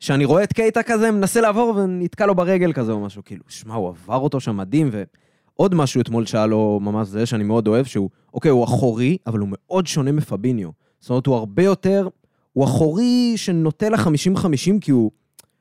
[0.05, 3.73] שאני רואה את קייטה כזה, מנסה לעבור ונתקע לו ברגל כזה או משהו, כאילו, שמע,
[3.73, 7.85] הוא עבר אותו שם מדהים, ועוד משהו אתמול שהיה לו ממש זה, שאני מאוד אוהב,
[7.85, 10.69] שהוא, אוקיי, הוא אחורי, אבל הוא מאוד שונה מפביניו.
[10.99, 12.07] זאת אומרת, הוא הרבה יותר,
[12.53, 15.11] הוא אחורי שנוטה ל-50-50, כי הוא,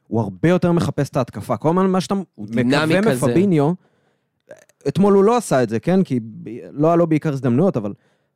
[0.08, 1.56] הוא הרבה יותר מחפש את ההתקפה.
[1.56, 3.00] כל הזמן מה שאתה מקווה.
[3.00, 3.72] מפביניו,
[4.88, 6.02] אתמול הוא לא עשה את זה, כן?
[6.02, 6.20] כי
[6.72, 7.92] לא היה לו בעיקר הזדמנויות, אבל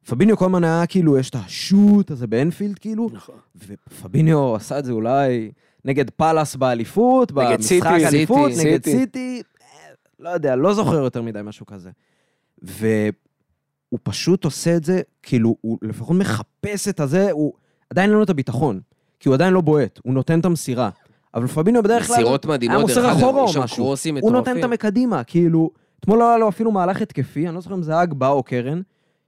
[0.07, 3.35] פביניו כל הזמן היה כאילו, יש את השוט הזה באנפילד, כאילו, נכון.
[3.68, 5.51] ופביניו עשה את זה אולי
[5.85, 9.43] נגד פאלאס באליפות, במשחק אליפות, נגד סיטי.
[9.62, 9.67] אה,
[10.21, 11.91] לא יודע, לא זוכר יותר מדי משהו כזה.
[12.62, 17.53] והוא פשוט עושה את זה, כאילו, הוא לפחות מחפש את הזה, הוא
[17.91, 18.81] עדיין אין לו את הביטחון,
[19.21, 20.91] כי הוא עדיין לא בועט, הוא נותן את המסירה.
[21.35, 23.67] אבל פביניו בדרך כלל, מסירות מדהימות, דרך אגב, יש שם.
[23.75, 24.64] קרוסים הוא נותן את מטורפים.
[24.64, 28.01] המקדימה, כאילו, אתמול לא היה לו אפילו מהלך התקפי, אני לא זוכר אם זה היה
[28.01, 28.81] הגבהה או קרן,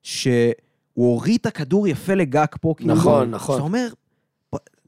[0.03, 0.53] שהוא
[0.95, 2.95] הוריד את הכדור יפה לגג פה, כאילו.
[2.95, 3.55] נכון, נכון.
[3.55, 4.00] שאתה אומר, "ב-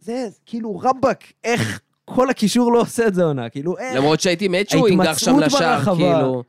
[0.02, 3.96] זה כאילו רבאק, איך כל הקישור לא עושה את זה עונה, כאילו, איך?
[3.96, 5.84] למרות שהייתי מת שהוא ינגח שם לשער.
[5.96, 6.42] כאילו.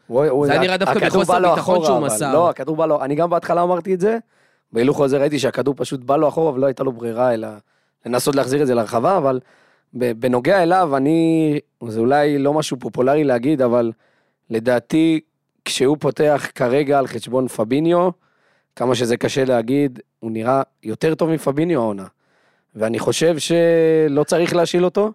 [0.45, 2.33] זה היה נראה דווקא בחוסר ביטחון שהוא אבל מסר.
[2.33, 4.17] לא, הכדור בא לו, אני גם בהתחלה אמרתי את זה,
[4.71, 7.47] בהילוך הזה ראיתי שהכדור פשוט בא לו אחורה ולא הייתה לו ברירה אלא
[8.05, 9.39] לנסות להחזיר את זה לרחבה, אבל
[9.93, 13.91] בנוגע אליו, אני, זה אולי לא משהו פופולרי להגיד, אבל
[14.49, 15.19] לדעתי,
[15.65, 18.09] כשהוא פותח כרגע על חשבון פביניו,
[18.75, 22.05] כמה שזה קשה להגיד, הוא נראה יותר טוב מפביניו העונה.
[22.75, 25.11] ואני חושב שלא צריך להשיל אותו,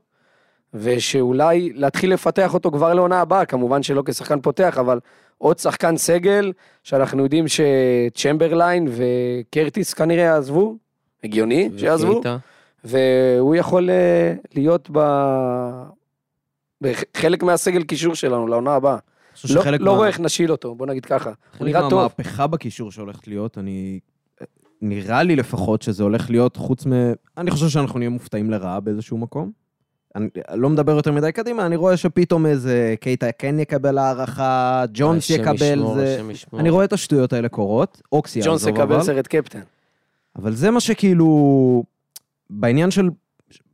[0.74, 5.00] ושאולי להתחיל לפתח אותו כבר לעונה הבאה, כמובן שלא כשחקן פותח, אבל
[5.38, 10.76] עוד שחקן סגל, שאנחנו יודעים שצ'מברליין וקרטיס כנראה יעזבו,
[11.24, 12.20] הגיוני שיעזבו.
[12.84, 14.98] והוא יכול אה, להיות ב...
[16.80, 18.96] בחלק מהסגל קישור שלנו לעונה הבאה.
[19.54, 21.28] לא, לא מה- רואה איך נשיל אותו, בוא נגיד ככה.
[21.30, 21.94] הוא חלק נראה טוב.
[21.94, 24.00] מהמהפכה בקישור שהולכת להיות, אני...
[24.82, 26.92] נראה לי לפחות שזה הולך להיות חוץ מ...
[27.38, 29.50] אני חושב שאנחנו נהיה מופתעים לרעה באיזשהו מקום.
[30.16, 35.30] אני לא מדבר יותר מדי קדימה, אני רואה שפתאום איזה קייטה כן יקבל הערכה, ג'ונס
[35.30, 36.20] יקבל, זה...
[36.58, 39.60] אני רואה את השטויות האלה קורות, אוקסי ג'ונס יעזור יקבל אבל, סרט קפטן.
[40.36, 41.82] אבל זה מה שכאילו...
[42.50, 43.10] בעניין של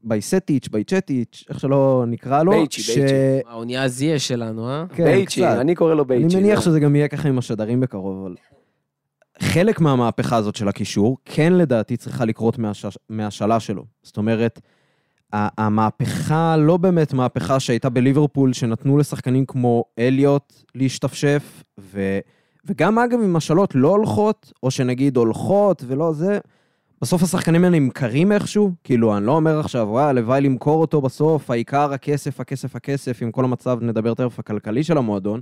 [0.02, 2.98] בייסטיץ', בייצ'טיץ', איך שלא נקרא לו, בייצ'י, ש...
[2.98, 3.14] בייצ'י.
[3.48, 4.84] האונייה הזיה שלנו, אה?
[4.94, 5.56] כן, בייצ'י, קצת.
[5.60, 6.36] אני קורא לו בייצ'י.
[6.36, 8.34] אני מניח זה- שזה גם יהיה ככה עם השדרים בקרוב, אבל...
[9.38, 12.86] חלק מהמהפכה הזאת של הקישור, כן לדעתי צריכה לקרות מהש...
[13.08, 13.84] מהשאלה שלו.
[14.02, 14.60] זאת אומרת,
[15.32, 22.18] המהפכה לא באמת מהפכה שהייתה בליברפול, שנתנו לשחקנים כמו אליוט להשתפשף, ו...
[22.66, 26.38] וגם אגב אם השאלות לא הולכות, או שנגיד הולכות ולא זה,
[27.02, 31.50] בסוף השחקנים האלה נמכרים איכשהו, כאילו, אני לא אומר עכשיו, וואי, הלוואי למכור אותו בסוף,
[31.50, 35.40] העיקר הכסף, הכסף, הכסף, עם כל המצב, נדבר תכף, הכלכלי של המועדון.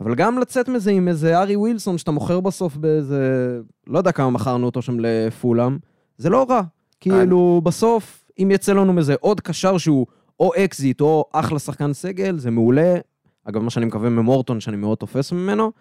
[0.00, 3.58] אבל גם לצאת מזה עם איזה הארי ווילסון, שאתה מוכר בסוף באיזה...
[3.86, 5.78] לא יודע כמה מכרנו אותו שם לפולאם,
[6.18, 6.62] זה לא רע.
[7.00, 10.06] כאילו, בסוף, אם יצא לנו מזה עוד קשר שהוא
[10.40, 12.96] או אקזיט או אחלה שחקן סגל, זה מעולה.
[13.44, 15.72] אגב, מה שאני מקווה ממורטון, שאני מאוד תופס ממנו.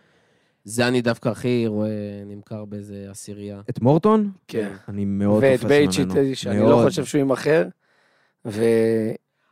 [0.63, 1.89] זה אני דווקא הכי רואה
[2.25, 3.61] נמכר באיזה עשירייה.
[3.69, 4.73] את מורטון, כן.
[4.87, 6.13] אני מאוד ואת תופס ממנו.
[6.13, 6.87] בייצ'י, שאני לא מאוד.
[6.87, 7.67] חושב שהוא יימכר.
[8.45, 8.63] ו...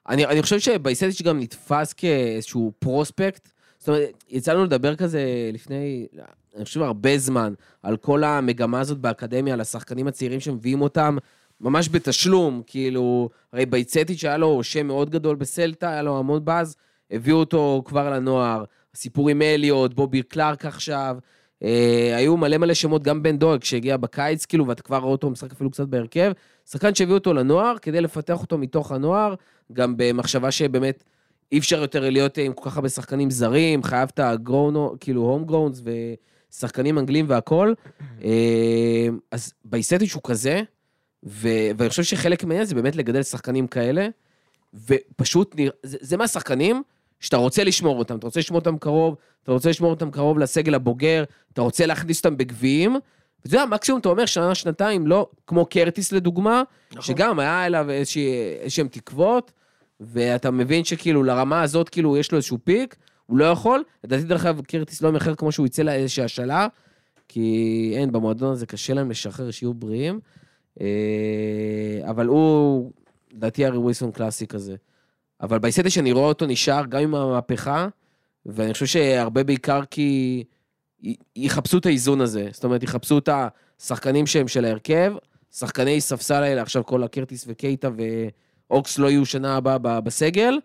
[0.09, 3.54] אני, אני חושב שבייסטיץ' גם נתפס כאיזשהו פרוספקט.
[3.85, 6.07] זאת אומרת, יצא לנו לדבר כזה לפני,
[6.55, 11.17] אני חושב, הרבה זמן, על כל המגמה הזאת באקדמיה, על השחקנים הצעירים שמביאים אותם
[11.61, 16.75] ממש בתשלום, כאילו, הרי בייצטיץ' היה לו שם מאוד גדול בסלטה, היה לו המון באז,
[17.11, 18.63] הביאו אותו כבר לנוער,
[18.93, 21.17] הסיפור עם אליוט, בובי קלארק עכשיו,
[21.63, 25.29] אה, היו מלא מלא שמות, גם בן דואג שהגיע בקיץ, כאילו, ואתה כבר רואה אותו
[25.29, 26.31] משחק אפילו קצת בהרכב,
[26.69, 29.35] שחקן שהביאו אותו לנוער, כדי לפתח אותו מתוך הנוער,
[29.73, 31.03] גם במחשבה שבאמת
[31.55, 35.45] אי אפשר יותר להיות עם כל כך הרבה שחקנים זרים, חייב את הגרונו, כאילו הום
[35.45, 35.81] גראונס
[36.51, 37.73] ושחקנים אנגלים והכל.
[38.23, 40.61] אה, אז בייסטיץ' הוא כזה,
[41.23, 44.07] ו- ואני חושב שחלק מהעניין זה באמת לגדל שחקנים כאלה,
[44.73, 45.71] ופשוט, נרא...
[45.83, 46.83] זה, זה מהשחקנים
[47.19, 50.75] שאתה רוצה לשמור אותם, אתה רוצה לשמור אותם קרוב, אתה רוצה לשמור אותם קרוב לסגל
[50.75, 52.91] הבוגר, אתה רוצה להכניס אותם בגביעים,
[53.45, 57.01] ואתה יודע, מקסימום אתה אומר שנה, שנתיים, לא, כמו קרטיס לדוגמה, נכון.
[57.01, 59.51] שגם היה אליו איזשהם תקוות,
[59.99, 63.83] ואתה מבין שכאילו לרמה הזאת, כאילו יש לו איזשהו פיק, הוא לא יכול.
[64.03, 66.67] לדעתי, דרך אגב, קרטיס לא מאחר כמו שהוא יצא לאיזושהי השאלה,
[67.27, 70.19] כי אין, במועדון הזה קשה להם לשחרר, שיהיו בריאים.
[70.81, 72.91] אה, אבל הוא,
[73.33, 74.75] לדעתי, ארי ווילסון קלאסי כזה.
[75.41, 77.87] אבל בייסטי שאני רואה אותו נשאר גם עם המהפכה,
[78.45, 80.43] ואני חושב שהרבה בעיקר כי
[81.03, 82.47] י- יחפשו את האיזון הזה.
[82.51, 83.29] זאת אומרת, יחפשו את
[83.79, 85.13] השחקנים שהם של ההרכב,
[85.51, 87.89] שחקני ספסל האלה, עכשיו כל הקרטיס וקייטה
[88.71, 90.59] ואוקס לא יהיו שנה הבאה בסגל,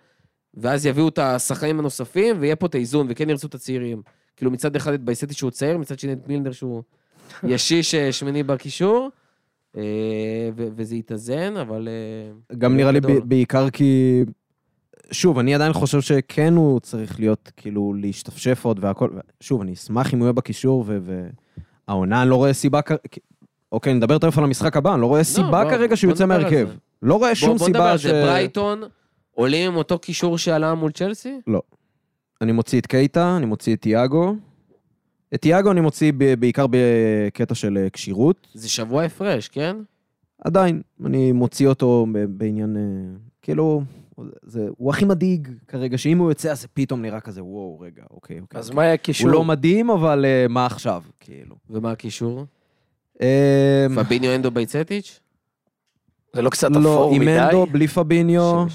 [0.55, 4.03] ואז יביאו את השחקנים הנוספים, ויהיה פה את האיזון, וכן ירצו את הצעירים.
[4.36, 6.82] כאילו מצד אחד את בייסטי שהוא צעיר, מצד שני את מילנדר שהוא
[7.44, 9.09] ישיש אה, שמיני בקישור,
[9.76, 9.82] אה,
[10.57, 11.88] וזה יתאזן, אבל...
[12.51, 13.20] אה, גם נראה לי גדול.
[13.24, 14.22] בעיקר כי...
[15.12, 19.09] שוב, אני עדיין חושב שכן הוא צריך להיות, כאילו, להשתפשף עוד והכל.
[19.40, 20.84] שוב, אני אשמח אם הוא יהיה בקישור,
[21.88, 22.82] והעונה, אני לא רואה סיבה...
[22.82, 22.92] כ-
[23.72, 26.26] אוקיי, נדבר תכף על המשחק הבא, אני לא רואה סיבה בוא- כרגע שהוא בוא יוצא
[26.26, 26.68] מהרכב.
[27.03, 28.03] לא רואה בוא, שום בוא נדבר סיבה על ש...
[28.03, 28.82] זה, ברייטון
[29.30, 31.40] עולים עם אותו קישור שעלה מול צ'לסי?
[32.40, 34.34] אני מוציא את קייטה, אני מוציא את תיאגו.
[35.34, 38.48] את תיאגו אני מוציא ב- בעיקר בקטע של אה, כשירות.
[38.55, 39.76] זה שבוע הפרש, כן?
[40.44, 42.82] עדיין, אני מוציא אותו בעניין, אה,
[43.42, 43.82] כאילו,
[44.42, 48.03] זה, הוא הכי מדאיג כרגע, שאם הוא יוצא, אז זה פתאום נראה כזה, וואו, רגע,
[48.11, 48.59] אוקיי, אוקיי.
[48.61, 48.76] אז אוקיי.
[48.76, 49.28] מה היה קישור?
[49.28, 51.57] הוא לא מדהים, אבל אה, מה עכשיו, כאילו.
[51.70, 52.44] ומה הקישור?
[53.22, 55.20] אה, פביניו אנדו בייצטיץ'?
[56.33, 57.39] זה לא קצת לא, אפור עם מדי?
[57.39, 58.66] אנדו, בלי פביניו.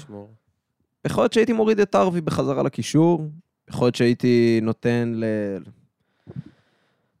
[1.06, 3.24] יכול להיות שהייתי מוריד את ארווי בחזרה לקישור.
[3.70, 5.24] יכול להיות שהייתי נותן ל...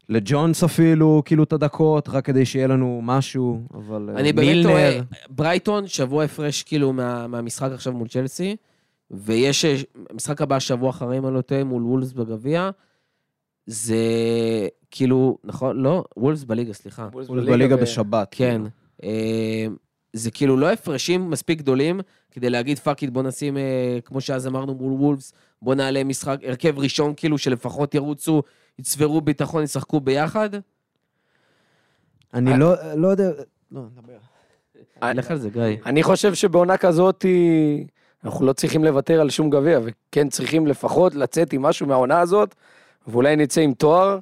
[0.08, 4.10] לג'ונס אפילו, כאילו, את הדקות, רק כדי שיהיה לנו משהו, אבל...
[4.14, 4.90] אה, אני באמת טועה,
[5.30, 8.56] ברייטון, שבוע הפרש כאילו מה- מהמשחק עכשיו מול צ'לסי,
[9.10, 9.76] ויש אה,
[10.12, 12.70] משחק הבא שבוע אחרי, אם אני לא טועה, מול וולבס בגביע.
[13.66, 13.96] זה
[14.90, 15.76] כאילו, נכון?
[15.82, 17.08] לא, וולבס בליגה, סליחה.
[17.12, 18.28] וולבס הוא בליגה ו- בשבת.
[18.30, 18.62] כן.
[18.62, 18.68] כאילו.
[19.02, 19.66] אה,
[20.16, 22.00] זה כאילו לא הפרשים מספיק גדולים
[22.30, 26.38] כדי להגיד fuck it, בוא נשים, אה, כמו שאז אמרנו מול וולפס, בוא נעלה משחק,
[26.42, 28.42] הרכב ראשון כאילו שלפחות ירוצו,
[28.78, 30.50] יצברו ביטחון, ישחקו ביחד.
[32.34, 33.30] אני לא, לא יודע...
[33.72, 34.12] לא, נדבר.
[35.02, 35.62] אה, לך על זה, גיא.
[35.86, 37.24] אני חושב שבעונה כזאת
[38.24, 42.54] אנחנו לא צריכים לוותר על שום גביע, וכן צריכים לפחות לצאת עם משהו מהעונה הזאת,
[43.06, 44.18] ואולי נצא עם תואר,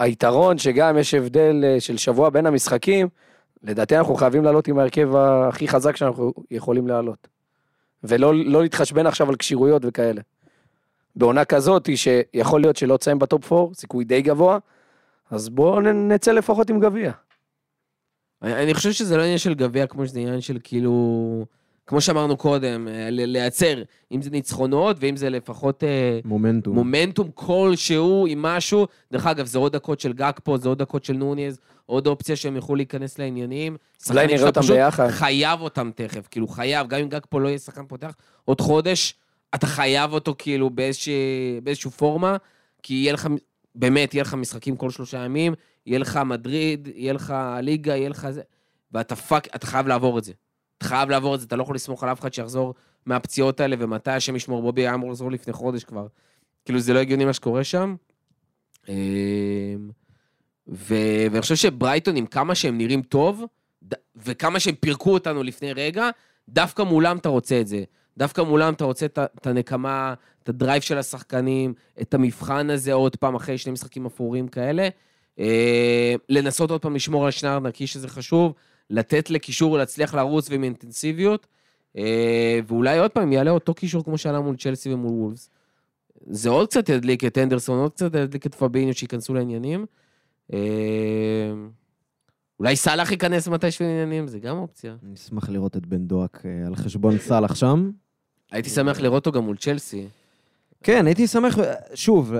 [0.00, 3.08] והיתרון שגם יש הבדל אה, של שבוע בין המשחקים,
[3.62, 7.28] לדעתי אנחנו חייבים לעלות עם ההרכב הכי חזק שאנחנו יכולים לעלות.
[8.04, 10.20] ולא לא להתחשבן עכשיו על כשירויות וכאלה.
[11.16, 14.58] בעונה כזאת, שיכול להיות שלא תסיים בטופ 4, סיכוי די גבוה,
[15.30, 17.12] אז בואו נצא לפחות עם גביע.
[18.42, 21.46] אני, אני חושב שזה לא עניין של גביע, כמו שזה עניין של כאילו,
[21.90, 23.82] כמו שאמרנו קודם, אה, לייצר,
[24.12, 26.74] אם זה ניצחונות, ואם זה לפחות אה, מומנטום.
[26.74, 28.86] מומנטום כלשהו עם משהו.
[29.12, 32.36] דרך אגב, זה עוד דקות של גג פה, זה עוד דקות של נוניז, עוד אופציה
[32.36, 33.76] שהם יוכלו להיכנס לעניינים.
[34.10, 35.08] אולי נראה אותם ביחד.
[35.08, 38.14] חייב אותם תכף, כאילו חייב, גם אם גאקפו לא יהיה שחקן פותח,
[38.44, 39.14] עוד חודש,
[39.54, 42.36] אתה חייב אותו כאילו באיזושהי, באיזושהי פורמה,
[42.82, 43.28] כי יהיה לך,
[43.74, 45.54] באמת, יהיה לך משחקים כל שלושה ימים,
[45.86, 48.42] יהיה לך מדריד, יהיה לך ליגה, יהיה לך זה,
[48.92, 50.32] ואתה fuck, אתה חייב לעבור את זה.
[50.80, 52.74] אתה חייב לעבור את זה, אתה לא יכול לסמוך על אף אחד שיחזור
[53.06, 56.06] מהפציעות האלה, ומתי השם ישמור, בובי היה אמור לחזור לפני חודש כבר.
[56.64, 57.96] כאילו, זה לא הגיוני מה שקורה שם.
[58.88, 58.94] אמ,
[60.68, 60.94] ו...
[61.30, 63.44] ואני חושב שברייטון, עם כמה שהם נראים טוב,
[63.84, 66.10] ד- וכמה שהם פירקו אותנו לפני רגע,
[66.48, 67.84] דווקא מולם אתה רוצה את זה.
[68.18, 73.34] דווקא מולם אתה רוצה את הנקמה, את הדרייב של השחקנים, את המבחן הזה עוד פעם
[73.34, 74.88] אחרי שני משחקים אפורים כאלה.
[75.38, 78.54] אה, לנסות עוד פעם לשמור על שנר נקי שזה חשוב,
[78.90, 81.46] לתת לקישור להצליח לרוץ ועם אינטנסיביות,
[81.96, 85.50] אה, ואולי עוד פעם יעלה אותו קישור כמו שעלה מול צ'לסי ומול וולפס.
[86.26, 89.86] זה עוד קצת ידליק את אנדרסון, עוד קצת ידליק את פביניו שייכנסו לעניינים.
[90.52, 90.58] אה,
[92.58, 94.96] אולי סאלח ייכנס מתישהו לעניינים, זה גם אופציה.
[95.06, 97.90] אני אשמח לראות את בן דואק אה, על חשבון סאלח שם.
[98.52, 100.06] הייתי שמח לראות אותו גם מול צ'לסי.
[100.82, 101.58] כן, הייתי שמח,
[101.94, 102.34] שוב,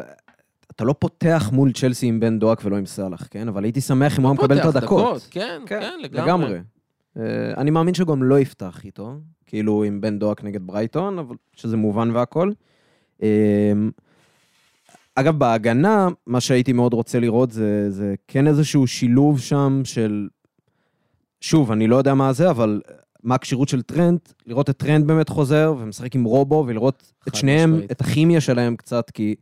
[0.71, 3.49] אתה לא פותח מול צ'לסי עם בן דואק ולא עם סאלח, כן?
[3.49, 5.29] אבל הייתי שמח אם הוא היה מקבל את הדקות.
[5.31, 6.59] כן, כן, כן, לגמרי.
[7.17, 9.15] אה, אני מאמין שגם לא יפתח איתו,
[9.47, 12.51] כאילו עם בן דוק נגד ברייטון, אבל שזה מובן והכל.
[13.23, 13.73] אה,
[15.15, 20.29] אגב, בהגנה, מה שהייתי מאוד רוצה לראות זה, זה כן איזשהו שילוב שם של...
[21.41, 22.81] שוב, אני לא יודע מה זה, אבל
[23.23, 27.73] מה הכשירות של טרנד, לראות את טרנד באמת חוזר ומשחק עם קונאטה, ולראות את שניהם,
[27.73, 27.93] משמעית.
[27.93, 29.35] את הכימיה שלהם קצת, כי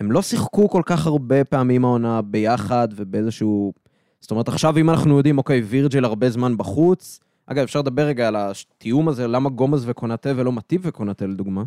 [0.00, 3.72] הם לא שיחקו כל כך הרבה פעמים העונה ביחד ובאיזשהו...
[4.20, 8.28] זאת אומרת, עכשיו אם אנחנו יודעים, אוקיי, וירג'ל הרבה זמן בחוץ, אגב, אפשר לדבר רגע
[8.28, 11.62] על התיאום הזה, למה גומז וקונאטה ולא מטיב וקונאטה לדוגמה,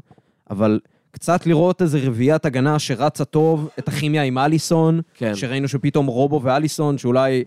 [0.49, 0.79] אבל
[1.11, 5.35] קצת לראות איזה רביעיית הגנה שרצה טוב, את הכימיה עם אליסון, כן.
[5.35, 7.43] שראינו שפתאום רובו ואליסון, שאולי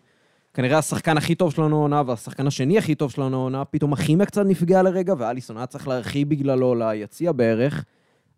[0.55, 4.47] כנראה השחקן הכי טוב שלנו העונה, והשחקן השני הכי טוב שלנו העונה, פתאום הכימיה קצת
[4.47, 7.85] נפגעה לרגע, ואליסון היה צריך להרחיב בגללו ליציע בערך,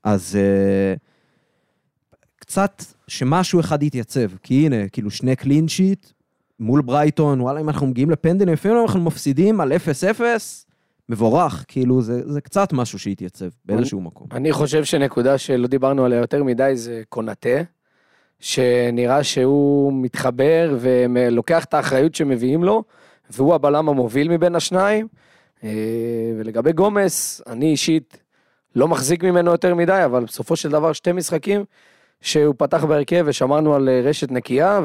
[0.04, 0.98] אז uh,
[2.38, 6.06] קצת שמשהו אחד יתייצב, כי הנה, כאילו שני קלין שיט
[6.60, 10.20] מול ברייטון, וואלה, אם אנחנו מגיעים לפנדלים, לפעמים אנחנו מפסידים על 0-0,
[11.08, 14.26] מבורך, כאילו זה, זה קצת משהו שיתייצב באיזשהו מקום.
[14.32, 17.62] אני חושב שנקודה שלא דיברנו עליה יותר מדי זה קונאטה,
[18.40, 22.84] שנראה שהוא מתחבר ולוקח את האחריות שמביאים לו,
[23.30, 25.08] והוא הבלם המוביל מבין השניים.
[25.64, 25.70] אה,
[26.38, 28.16] ולגבי גומס, אני אישית
[28.76, 31.64] לא מחזיק ממנו יותר מדי, אבל בסופו של דבר שתי משחקים
[32.20, 34.80] שהוא פתח בהרכב ושמרנו על אה, רשת נקייה,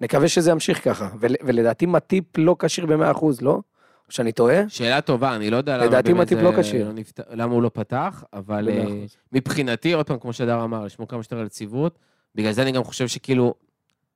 [0.00, 1.08] ונקווה שזה ימשיך ככה.
[1.20, 3.60] ול, ולדעתי מטיפ לא כשיר ב-100%, לא?
[4.08, 4.68] או שאני טועה?
[4.68, 6.92] שאלה טובה, אני לא יודע למה לדעתי מטיפ לא כשיר.
[6.92, 7.20] נפת...
[7.30, 8.84] למה הוא לא פתח, אבל אה.
[9.32, 11.98] מבחינתי, עוד פעם, כמו שדר אמר, לשמור כמה שיותר על יציבות.
[12.34, 13.54] בגלל זה אני גם חושב שכאילו,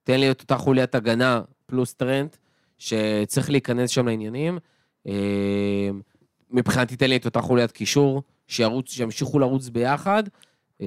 [0.05, 2.37] תן לי את אותה חוליית הגנה פלוס טרנט,
[2.79, 4.59] שצריך להיכנס שם לעניינים.
[5.07, 5.91] אה,
[6.51, 10.23] מבחינתי, תן לי את אותה חוליית קישור, שירוץ, שימשיכו לרוץ ביחד.
[10.81, 10.87] אה,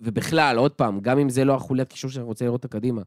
[0.00, 3.02] ובכלל, עוד פעם, גם אם זה לא החוליית קישור שאני רוצה לראות אותה קדימה,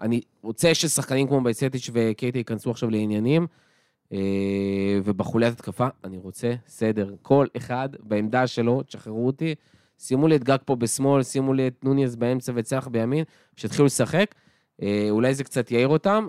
[0.00, 3.46] אני רוצה ששחקנים כמו בייסטיץ' וקייטי ייכנסו עכשיו לעניינים,
[4.12, 4.18] אה,
[5.04, 7.14] ובחוליית התקפה, אני רוצה סדר.
[7.22, 9.54] כל אחד בעמדה שלו, תשחררו אותי,
[9.98, 13.24] שימו לי את גג פה בשמאל, שימו לי את נוניס באמצע וצח בימין,
[13.56, 14.34] שיתחילו לשחק.
[14.82, 16.26] אה, אולי זה קצת יעיר אותם.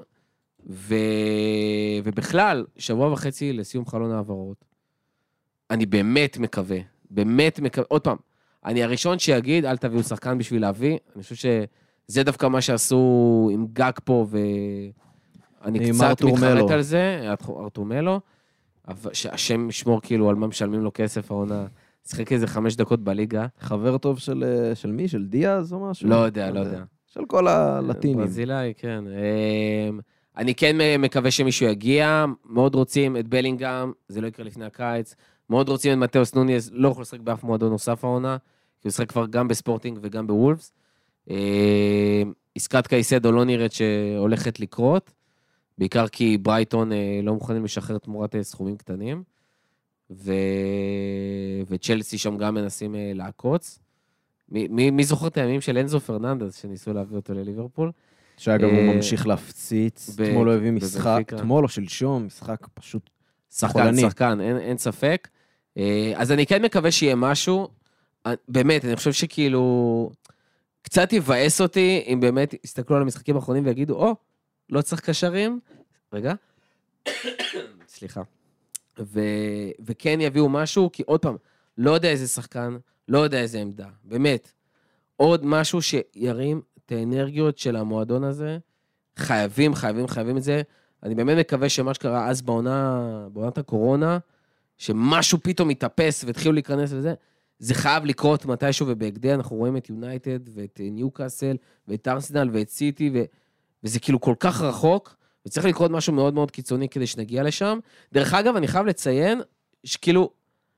[0.67, 0.95] ו...
[2.03, 4.65] ובכלל, שבוע וחצי לסיום חלון העברות.
[5.71, 6.77] אני באמת מקווה,
[7.09, 8.17] באמת מקווה, עוד פעם,
[8.65, 10.97] אני הראשון שיגיד, אל תביאו שחקן בשביל להביא.
[11.15, 16.71] אני חושב שזה דווקא מה שעשו עם גג פה, ואני קצת מתחרט.
[16.71, 18.19] על זה, ארתור ארתור מלו,
[18.87, 21.65] אבל שהשם ישמור כאילו על מה משלמים לו כסף העונה.
[22.07, 23.45] שיחק איזה חמש דקות בליגה.
[23.59, 25.07] חבר טוב של, אה, של מי?
[25.07, 26.09] של דיאז או משהו?
[26.09, 26.83] לא יודע, לא יודע.
[27.07, 28.17] של כל הלטינים.
[28.17, 29.03] ברזילאי, כן.
[29.07, 29.99] אמ,
[30.37, 35.15] אני כן מקווה שמישהו יגיע, מאוד רוצים את בלינגהם, זה לא יקרה לפני הקיץ.
[35.49, 38.37] מאוד רוצים את מתאוס נוניס, לא יכול לשחק באף מועדון נוסף העונה,
[38.81, 40.73] כי הוא משחק כבר גם בספורטינג וגם בוולפס.
[41.29, 41.35] אמ,
[42.55, 45.11] עסקת קייסדו לא נראית שהולכת לקרות,
[45.77, 49.23] בעיקר כי ברייטון אה, לא מוכנים לשחרר תמורת אה, סכומים קטנים,
[50.11, 50.33] ו...
[51.69, 53.79] וצ'לסי שם גם מנסים אה, לעקוץ.
[54.51, 57.91] מי, מי, מי זוכר את הימים של אנזו פרננדס, שניסו להביא אותו לליברפול?
[58.37, 60.19] שאגב, הוא אה, ממשיך להפציץ.
[60.19, 61.21] אתמול הוא הביא משחק.
[61.35, 63.09] אתמול או שלשום, משחק פשוט...
[63.51, 64.01] שחקן, חולני.
[64.01, 65.27] שחקן, אין, אין ספק.
[65.79, 67.67] אה, אז אני כן מקווה שיהיה משהו.
[68.25, 70.11] אה, באמת, אני חושב שכאילו...
[70.81, 74.15] קצת יבאס אותי אם באמת יסתכלו על המשחקים האחרונים ויגידו, או,
[74.69, 75.59] לא צריך קשרים.
[76.13, 76.33] רגע.
[77.87, 78.21] סליחה.
[78.99, 79.19] ו,
[79.85, 81.35] וכן יביאו משהו, כי עוד פעם,
[81.77, 82.77] לא יודע איזה שחקן,
[83.07, 84.51] לא יודע איזה עמדה, באמת.
[85.15, 88.57] עוד משהו שירים את האנרגיות של המועדון הזה.
[89.17, 90.61] חייבים, חייבים, חייבים את זה.
[91.03, 94.17] אני באמת מקווה שמה שקרה אז בעונה, בעונת הקורונה,
[94.79, 97.13] שמשהו פתאום התאפס והתחילו להיכנס לזה,
[97.59, 101.55] זה חייב לקרות מתישהו ובהקדם, אנחנו רואים את יונייטד ואת אה, ניוקאסל
[101.87, 103.23] ואת ארסנל ואת סיטי, ו...
[103.83, 105.15] וזה כאילו כל כך רחוק,
[105.45, 107.79] וצריך לקרות משהו מאוד מאוד קיצוני כדי שנגיע לשם.
[108.13, 109.41] דרך אגב, אני חייב לציין
[109.83, 110.29] שכאילו,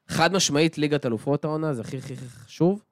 [0.07, 2.83] חד משמעית ליגת אלופות העונה, זה הכי הכי חשוב,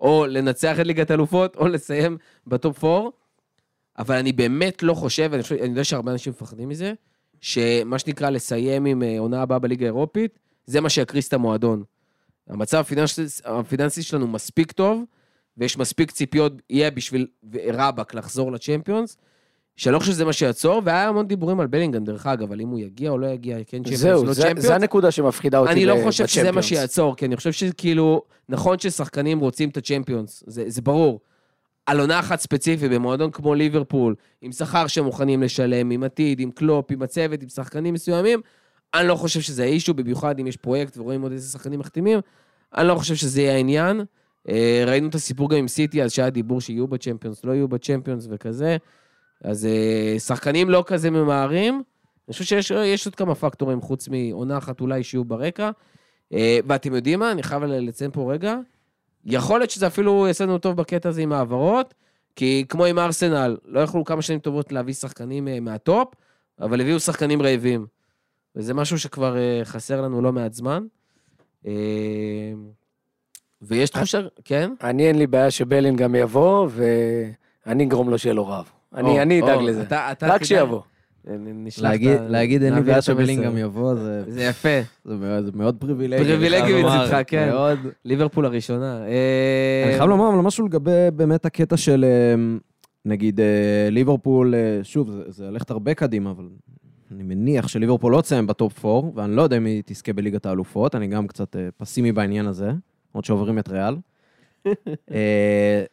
[0.00, 3.08] או לנצח את ליגת אלופות, או לסיים ב top 4,
[3.98, 6.92] אבל אני באמת לא חושב, אני, חושב, אני יודע שהרבה אנשים מפחדים מזה,
[7.40, 11.82] שמה שנקרא לסיים עם אה, עונה הבאה בליגה האירופית, זה מה שיקריס את המועדון.
[12.48, 15.02] המצב הפיננסי, הפיננסי שלנו מספיק טוב,
[15.56, 17.26] ויש מספיק ציפיות, יהיה בשביל
[17.72, 19.16] רבאק לחזור לצ'מפיונס,
[19.76, 22.68] שאני לא חושב שזה מה שיעצור, והיה המון דיבורים על בלינגהם, דרך אגב, על אם
[22.68, 24.62] הוא יגיע או לא יגיע, כן צ'מפיונס, זהו, לא זה, צ'מפיונס.
[24.62, 26.66] זה הנקודה שמפחידה אותי אני ב- לא חושב שזה מה בצ'מפיונס.
[26.66, 31.20] שיעצור, כי אני חושב שכאילו, נכון ששחקנים רוצים את הצ'מפיונס, זה, זה ברור.
[31.86, 36.50] על עונה אחת ספציפית, במועדון כמו ליברפול, עם שכר שהם מוכנים לשלם, עם עתיד, עם
[36.50, 38.40] קלופ, עם הצוות, עם שחקנים מסוימים,
[38.94, 42.18] אני לא חושב שזה ה issue, במיוחד אם יש פרויקט ורואים עוד איזה שחקנים מחתימים,
[42.76, 44.00] אני לא חושב שזה יהיה העניין.
[44.48, 48.26] אה, ראינו את הסיפור גם עם סיטי, אז שהיה דיבור שיהיו בצ'מפיונס, לא יהיו בצ'מפיונס
[48.30, 48.76] וכזה.
[49.44, 51.74] אז אה, שחקנים לא כזה ממהרים.
[52.28, 55.70] אני חושב שיש יש עוד כמה פקטורים חוץ מעונה אחת אולי שיהיו ברקע.
[56.32, 57.32] אה, ואתם יודעים מה?
[57.32, 58.56] אני חייב לציין פה רגע.
[59.24, 61.94] יכול להיות שזה אפילו יעשה לנו טוב בקטע הזה עם העברות,
[62.36, 66.14] כי כמו עם ארסנל, לא יכלו כמה שנים טובות להביא שחקנים מהטופ,
[66.60, 67.86] אבל הביאו שחקנים רעבים.
[68.56, 70.82] וזה משהו שכבר אה, חסר לנו לא מעט זמן.
[71.66, 71.72] אה,
[73.62, 74.70] ויש תחושה, כן?
[74.82, 76.68] אני אין לי בעיה שבלין גם יבוא,
[77.66, 78.64] ואני אגרום לו שיהיה לו רב.
[78.94, 79.82] אני, אדאג לזה.
[79.82, 80.44] אתה- אתה רק.
[80.44, 80.80] שיבוא.
[81.82, 83.12] להגיד, את ה- להגיד אין לי בעיה המסר.
[83.12, 84.68] שבלינגהם יבוא, זה, זה יפה.
[85.04, 86.24] זה, מאוד, פריבילגי.
[86.24, 86.82] פריבילגי.
[86.82, 87.48] מצדך, כן.
[87.50, 87.78] מאוד.
[88.04, 89.02] ליברפול הראשונה.
[89.06, 92.34] אה, אני חייב לומר אבל משהו לגבי באמת הקטע של, אה,
[93.04, 93.46] נגיד, אה,
[93.90, 96.48] ליברפול, אה, שוב, זה, זה ללכת הרבה קדימה, אבל
[97.12, 100.94] אני מניח שליברפול לא תסיים בטופ 4, ואני לא יודע אם היא תזכה בליגת האלופות,
[100.94, 102.70] אני גם קצת אה, פסימי בעניין הזה,
[103.12, 103.96] עוד שעוברים את ריאל.
[105.10, 105.84] אה,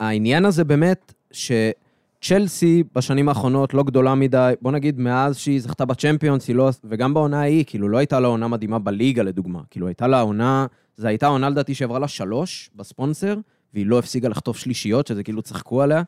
[0.00, 6.48] העניין הזה באמת, שצ'לסי בשנים האחרונות לא גדולה מדי, בוא נגיד, מאז שהיא זכתה בצ'מפיונס,
[6.48, 9.60] לא, וגם בעונה ההיא, כאילו, לא הייתה לה עונה מדהימה בליגה, לדוגמה.
[9.70, 13.36] כאילו, הייתה לה עונה, זו הייתה עונה לדעתי שעברה לה שלוש בספונסר,
[13.74, 16.02] והיא לא הפסיקה לחטוף שלישיות, שזה כאילו צחקו עליה.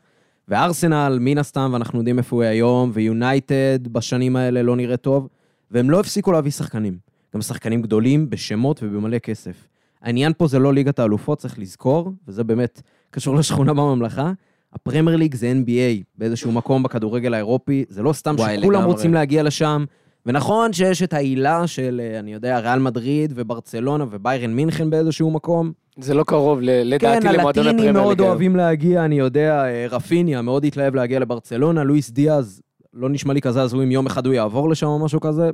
[0.49, 5.29] וארסנל, מן הסתם, ואנחנו יודעים איפה הוא היום, ויונייטד בשנים האלה לא נראה טוב,
[5.71, 6.99] והם לא הפסיקו להביא שחקנים.
[7.35, 9.69] גם שחקנים גדולים, בשמות ובמלא כסף.
[10.03, 14.33] העניין פה זה לא ליגת האלופות, צריך לזכור, וזה באמת קשור לשכונה בממלכה.
[14.73, 18.93] הפרמייר ליג זה NBA באיזשהו מקום בכדורגל האירופי, זה לא סתם וואי, שכולם לגמרי.
[18.93, 19.85] רוצים להגיע לשם.
[20.27, 25.73] ונכון שיש את העילה של, אה, אני יודע, ריאל מדריד וברצלונה וביירן מינכן באיזשהו מקום.
[25.99, 28.29] זה לא קרוב, ל- לדעתי, כן, למועדון הלטינים הפרמייר מאוד ליג היום.
[28.31, 32.63] אוהבים להגיע, אני יודע, אה, רפיניה מאוד התלהב להגיע לברצלונה, לואיס דיאז,
[32.95, 35.51] לא נשמע לי כזה הזוי אם יום אחד הוא יעבור לשם או משהו כזה.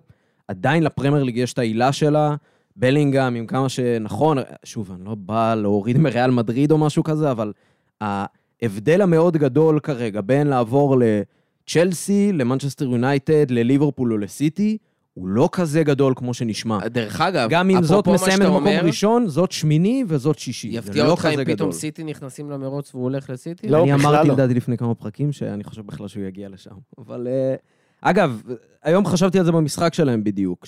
[0.49, 2.35] עדיין לפרמייר ליג יש את העילה שלה,
[2.77, 7.53] בלינגהם, עם כמה שנכון, שוב, אני לא בא להוריד מריאל מדריד או משהו כזה, אבל
[8.01, 14.79] ההבדל המאוד גדול כרגע בין לעבור לצ'לסי, למנצ'סטר יונייטד, לליברפול או לסיטי,
[15.15, 16.89] הוא לא כזה גדול כמו שנשמע.
[16.89, 20.69] דרך אגב, גם אם זאת מסיימת במקום אומר, ראשון, זאת שמיני וזאת שישי.
[20.69, 21.73] יפתיע לא אותך אם פתאום גדול.
[21.73, 23.69] סיטי נכנסים למרוץ והוא הולך לסיטי?
[23.69, 24.35] לא, אני אמרתי לא.
[24.35, 26.75] לדעתי לפני כמה פרקים, שאני חושב בכלל שהוא יגיע לשם.
[26.99, 27.29] אבל...
[27.31, 27.55] אה,
[28.01, 28.43] אגב,
[28.83, 30.67] היום חשבתי על זה במשחק שלהם בדיוק,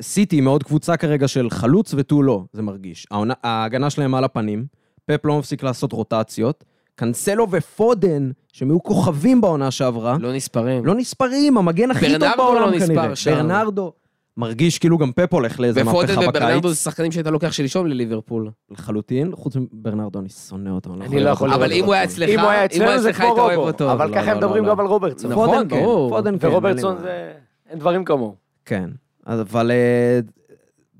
[0.00, 3.06] שסיטי מאוד קבוצה כרגע של חלוץ ותו לא, זה מרגיש.
[3.42, 4.66] ההגנה שלהם על הפנים,
[5.06, 6.64] פפ לא מפסיק לעשות רוטציות,
[6.94, 10.84] קנסלו ופודן, שהם היו כוכבים בעונה שעברה, לא נספרים.
[10.84, 13.16] לא נספרים, המגן הכי טוב ברנרדו בעולם לא נספר כנראה.
[13.16, 13.34] שם.
[13.34, 13.92] ברנרדו.
[14.36, 16.70] מרגיש כאילו גם פפ הולך לאיזה מהפכה ופודן וברנרדו בקיץ.
[16.70, 18.50] זה שחקנים שהיית לוקח שלשום לליברפול.
[18.70, 20.94] לחלוטין, חוץ מברנרדו, אני שונא אותו.
[21.00, 21.80] אני לא יכול לראות אבל אותו.
[21.80, 23.70] אם הוא היה אצלך, אם הוא היה אם אצלנו זה אצלך, כמו היית אוהב רובו,
[23.70, 23.92] אותו.
[23.92, 24.82] אבל לא, ככה לא, הם מדברים לא, גם לא.
[24.82, 25.30] על רוברטסון.
[25.30, 26.10] נכון, פודן כן, ברור.
[26.10, 26.46] פודן כן.
[26.46, 27.10] ורוברטסון אין לי מה.
[27.10, 27.32] זה...
[27.70, 28.34] אין דברים כמוהו.
[28.64, 28.90] כן,
[29.26, 30.20] אבל אה,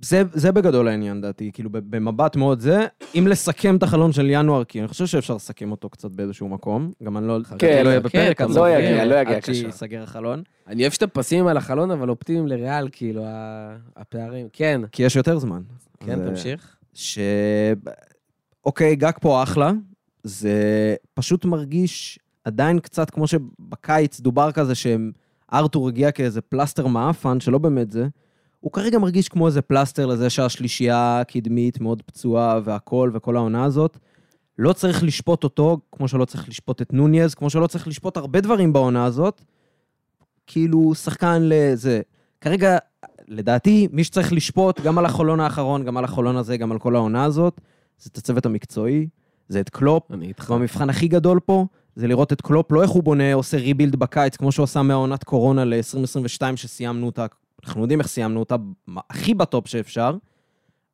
[0.05, 1.51] זה, זה בגדול העניין, דעתי.
[1.53, 5.35] כאילו, ב- במבט מאוד זה, אם לסכם את החלון של ינואר, כי אני חושב שאפשר
[5.35, 7.39] לסכם אותו קצת באיזשהו מקום, גם אני לא...
[7.59, 9.55] כן, לא יהיה כן, בפרק, כן, אז לא זה יגיע, לא יגיע עד קשה.
[9.55, 10.43] שייסגר החלון.
[10.67, 13.25] אני אוהב שאתם פסימיים על החלון, אבל אופטימיים לריאל, כאילו,
[13.97, 14.49] הפערים.
[14.53, 15.63] כן, כי יש יותר זמן.
[16.01, 16.77] כן, אז, תמשיך.
[16.95, 17.19] ש...
[18.65, 19.73] אוקיי, גג פה אחלה,
[20.23, 20.55] זה
[21.15, 27.91] פשוט מרגיש עדיין קצת כמו שבקיץ דובר כזה שארתור הגיע כאיזה פלסטר מעפן, שלא באמת
[27.91, 28.07] זה.
[28.65, 33.99] הוא כרגע מרגיש כמו איזה פלסטר לזה שהשלישייה הקדמית מאוד פצועה והכל וכל העונה הזאת.
[34.59, 38.41] לא צריך לשפוט אותו, כמו שלא צריך לשפוט את נוניז, כמו שלא צריך לשפוט הרבה
[38.41, 39.43] דברים בעונה הזאת.
[40.47, 42.01] כאילו, שחקן לזה.
[42.41, 42.79] כרגע,
[43.29, 46.97] לדעתי, מי שצריך לשפוט גם על החלון האחרון, גם על החלון הזה, גם על כל
[46.97, 47.61] העונה הזאת,
[47.99, 49.09] זה את הצוות המקצועי,
[49.49, 50.13] זה את קלופ.
[50.13, 50.51] אני איתך.
[50.51, 54.37] והמבחן הכי גדול פה, זה לראות את קלופ, לא איך הוא בונה, עושה rebuild בקיץ,
[54.37, 57.27] כמו שהוא עשה מהעונת קורונה ל-2022, שסיימנו אותה,
[57.67, 58.57] אנחנו יודעים איך סיימנו אותה,
[59.11, 60.17] הכי ב top שאפשר.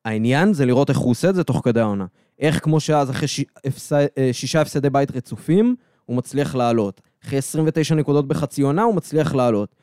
[0.04, 2.06] העניין זה לראות איך הוא עושה את זה תוך כדי העונה.
[2.38, 3.40] איך כמו שאז, אחרי ש...
[3.64, 3.92] הפס...
[3.92, 7.00] אה, שישה הפסדי בית רצופים, הוא מצליח לעלות.
[7.24, 9.74] אחרי 29 נקודות בחצי עונה, הוא מצליח לעלות.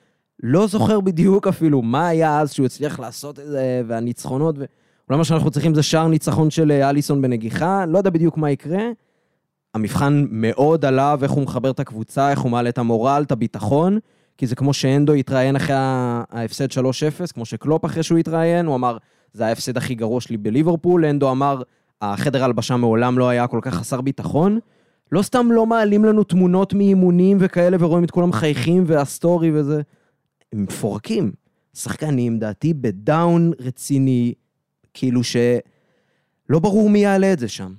[0.44, 4.66] לא זוכר בדיוק אפילו מה היה אז שהוא הצליח לעשות את זה, והניצחונות, ו...
[5.10, 8.52] אולי מה שאנחנו צריכים זה שער ניצחון של אה, אליסון בנגיחה, לא יודע בדיוק מה
[8.52, 8.84] יקרה.
[9.74, 14.00] המבחן מאוד עליו, איך הוא מחבר את הקבוצה, איך הוא מעלה את המורל, את הביטחון,
[14.38, 16.78] כי זה כמו שאנדו התראיין אחרי ההפסד 3-0,
[17.34, 18.98] כמו שקלופ אחרי שהוא התראיין, הוא אמר,
[19.34, 21.62] זה ההפסד הכי גרוע שלי בליברפול, אנדו אמר,
[22.02, 24.60] החדר הלבשה מעולם לא היה כל כך חסר ביטחון.
[25.12, 29.82] לא סתם לא מעלים לנו תמונות מאימונים וכאלה, ורואים את כולם מחייכים והסטורי וזה.
[30.54, 31.32] הם מפורקים.
[31.74, 34.34] שחקנים, לדעתי, ב down רציני,
[34.94, 35.36] כאילו ש...
[36.50, 37.74] לא ברור מי יעלה את זה שם.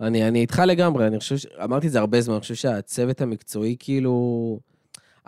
[0.00, 1.46] אני, אני איתך לגמרי, אני חושב, ש...
[1.64, 4.58] אמרתי את זה הרבה זמן, אני חושב שהצוות המקצועי כאילו...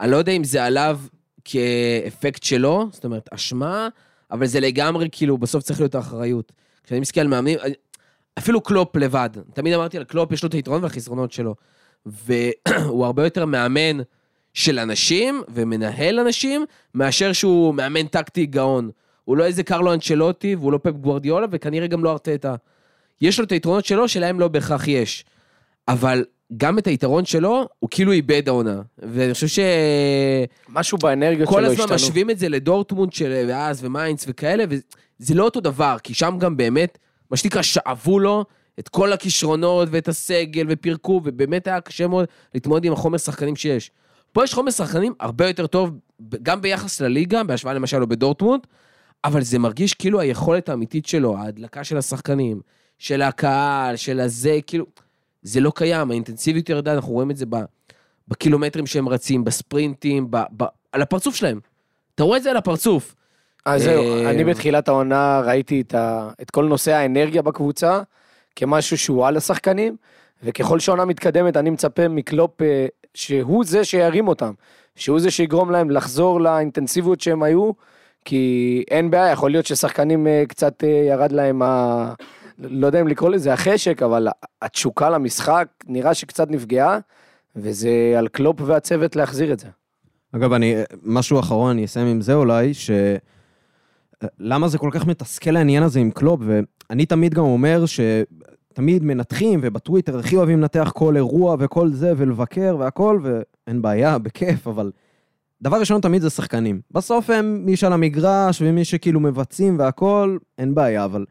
[0.01, 1.01] אני לא יודע אם זה עליו
[1.45, 3.89] כאפקט שלו, זאת אומרת, אשמה,
[4.31, 6.53] אבל זה לגמרי כאילו, בסוף צריך להיות האחריות.
[6.85, 7.59] כשאני מסתכל על מאמנים,
[8.39, 11.55] אפילו קלופ לבד, תמיד אמרתי על קלופ, יש לו את היתרון והחסרונות שלו.
[12.07, 14.01] והוא הרבה יותר מאמן
[14.55, 18.91] של אנשים ומנהל אנשים, מאשר שהוא מאמן טקטי גאון.
[19.25, 22.55] הוא לא איזה קרלו אנצ'לוטי, והוא לא פפ גוורדיולה, וכנראה גם לא ארטטה.
[23.21, 25.25] יש לו את היתרונות שלו, שלהם לא בהכרח יש.
[25.89, 26.25] אבל
[26.57, 28.81] גם את היתרון שלו, הוא כאילו איבד העונה.
[28.99, 29.63] ואני חושב שכל
[30.69, 31.95] משהו באנרגיות שלו הזמן השתנו.
[31.95, 36.57] משווים את זה לדורטמונד של ואז ומיינץ וכאלה, וזה לא אותו דבר, כי שם גם
[36.57, 36.99] באמת,
[37.31, 38.45] מה שנקרא, שאבו לו
[38.79, 42.25] את כל הכישרונות ואת הסגל ופירקו, ובאמת היה קשה מאוד
[42.55, 43.91] להתמודד עם החומר שחקנים שיש.
[44.33, 45.91] פה יש חומר שחקנים הרבה יותר טוב,
[46.43, 48.61] גם ביחס לליגה, בהשוואה למשל לו בדורטמונד,
[49.25, 52.61] אבל זה מרגיש כאילו היכולת האמיתית שלו, ההדלקה של השחקנים,
[52.99, 54.87] של הקהל, של הזה, כאילו,
[55.49, 57.57] זה לא קיים, האינטנסיביות ירדה, אנחנו רואים את זה ב,
[58.29, 61.61] בקילומטרים שהם רצים, בספרינטים, ב, ב, על הפרצוף שלהם.
[62.15, 63.15] אתה רואה את זה על הפרצוף.
[63.65, 66.31] אז זהו, אה, אני בתחילת העונה ראיתי את, ה...
[66.43, 68.01] את כל נושא האנרגיה בקבוצה
[68.57, 69.97] כמשהו שהוא על השחקנים,
[70.43, 74.53] וככל שהעונה מתקדמת אני מצפה מקלופ אה, שהוא זה שירים אותם,
[74.97, 77.71] שהוא זה שיגרום להם לחזור לאינטנסיביות שהם היו,
[78.25, 82.13] כי אין בעיה, יכול להיות ששחקנים אה, קצת אה, ירד להם ה...
[82.59, 84.29] לא יודע אם לקרוא לזה החשק, אבל
[84.63, 86.99] התשוקה למשחק נראה שקצת נפגעה,
[87.57, 89.69] וזה על קלופ והצוות להחזיר את זה.
[90.33, 92.91] אגב, אני, משהו אחרון, אני אסיים עם זה אולי, ש...
[94.39, 99.61] למה זה כל כך מתסכל העניין הזה עם קלופ, ואני תמיד גם אומר שתמיד מנתחים,
[99.63, 104.91] ובטוויטר הכי אוהבים לנתח כל אירוע וכל זה, ולבקר והכל, ואין בעיה, בכיף, אבל
[105.63, 106.81] דבר ראשון תמיד זה שחקנים.
[106.91, 111.25] בסוף הם מי שעל המגרש, ומי שכאילו מבצעים והכל, אין בעיה, אבל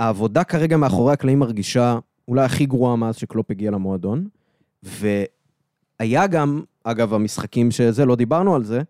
[0.00, 1.98] העבודה כרגע מאחורי הקלעים מרגישה
[2.28, 4.26] אולי הכי גרועה מאז שקלופ הגיע למועדון,
[4.82, 8.82] והיה גם, אגב, המשחקים שזה, לא דיברנו על זה,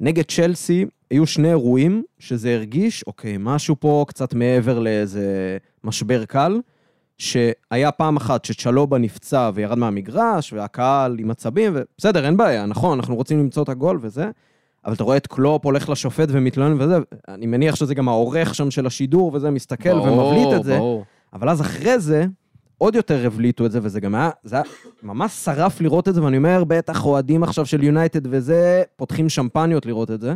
[0.00, 6.60] נגד צ'לסי היו שני אירועים שזה הרגיש, אוקיי, משהו פה קצת מעבר לאיזה משבר קל,
[7.18, 13.16] שהיה פעם אחת שצ'לובה נפצע וירד מהמגרש, והקהל עם עצבים, ובסדר, אין בעיה, נכון, אנחנו
[13.16, 14.30] רוצים למצוא את הגול וזה,
[14.88, 18.70] אבל אתה רואה את קלופ הולך לשופט ומתלונן וזה, אני מניח שזה גם העורך שם
[18.70, 21.04] של השידור וזה, מסתכל ברור, ומבליט את זה, ברור.
[21.32, 22.26] אבל אז אחרי זה,
[22.78, 24.64] עוד יותר הבליטו את זה, וזה גם היה, זה היה
[25.02, 29.86] ממש שרף לראות את זה, ואני אומר, בטח אוהדים עכשיו של יונייטד וזה, פותחים שמפניות
[29.86, 30.34] לראות את זה.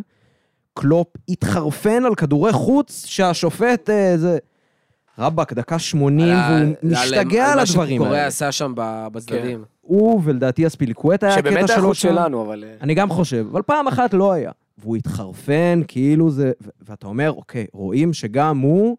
[0.74, 4.38] קלופ התחרפן על כדורי חוץ שהשופט, אה, זה...
[5.18, 8.26] רבאק, דקה 80, והוא משתגע על הדברים מה שקורא האלה.
[8.26, 8.72] עשה שם
[9.12, 9.64] בצדדים.
[9.82, 12.08] הוא ולדעתי אספיליקווטה היה שבאמת קטע היה שלו חוץ שם.
[12.08, 12.64] שלנו, אבל...
[12.64, 14.50] אה, אני גם חושב, אבל פעם אחת לא היה.
[14.78, 16.52] והוא התחרפן, כאילו זה...
[16.88, 18.96] ואתה אומר, אוקיי, רואים שגם הוא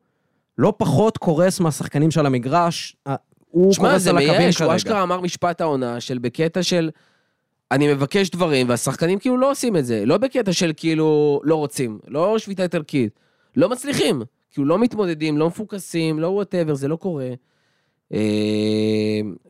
[0.58, 3.16] לא פחות קורס מהשחקנים של המגרש, אה,
[3.50, 4.76] הוא שמע, קורס זה על הקווים מייאש, הוא כרגע.
[4.76, 6.90] אשכרה אמר משפט העונה של בקטע של...
[7.72, 10.06] אני מבקש דברים, והשחקנים כאילו לא עושים את זה.
[10.06, 13.20] לא בקטע של כאילו לא רוצים, לא שביתה איטלקית.
[13.56, 14.22] לא מצליחים.
[14.52, 17.30] כאילו לא מתמודדים, לא מפוקסים, לא whatever, זה לא קורה.
[18.14, 18.20] אה,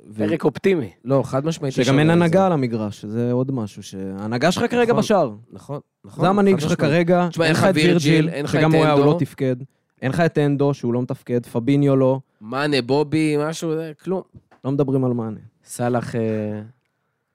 [0.10, 0.92] ו- פרק אופטימי.
[1.06, 1.74] לא, חד משמעית.
[1.74, 2.10] שגם יש אין.
[2.10, 5.02] הנהגה על המגרש, זה עוד משהו, שההנהגה שלך כרגע נכון.
[5.04, 5.32] בשער.
[5.52, 6.22] נכון, נכון.
[6.24, 6.74] זה המנהיג שלך.
[6.82, 9.14] כרגע, תשמע, אין לך את וירג'יל, אין לך שגם את הוא היה, הוא אנדו.
[9.14, 9.56] לא תפקד.
[10.02, 13.72] אין לך את אנדו, שהוא לא מתפקד, פביניו לא, מאנה, בובי, משהו,
[14.04, 14.22] כלום.
[14.66, 15.40] לא מדברים על מאנה.
[15.66, 16.22] סאלח, אה,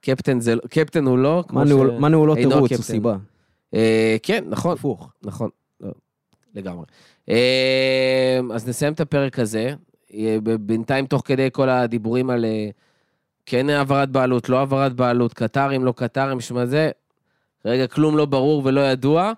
[0.01, 2.83] קפטן זה, לא- קפטן הוא לא, כמו מאנה הוא- מאנה הוא לא תירוץ, הוא.
[2.83, 3.16] סיבה.
[3.74, 5.11] אה, כן, נכון, הפוך.
[5.22, 5.51] נכון,
[5.81, 5.91] לא,
[6.55, 6.85] לגמרי.
[8.55, 9.74] אז נסיים את הפרק הזה.
[10.61, 12.69] בינתיים, תוך כדי כל הדיבורים על אה,
[13.47, 16.91] כן העברת בעלות, לא העברת בעלות, קטרים, לא קטרים, שמה זה,
[17.65, 19.33] רגע, כלום לא ברור ולא ידוע.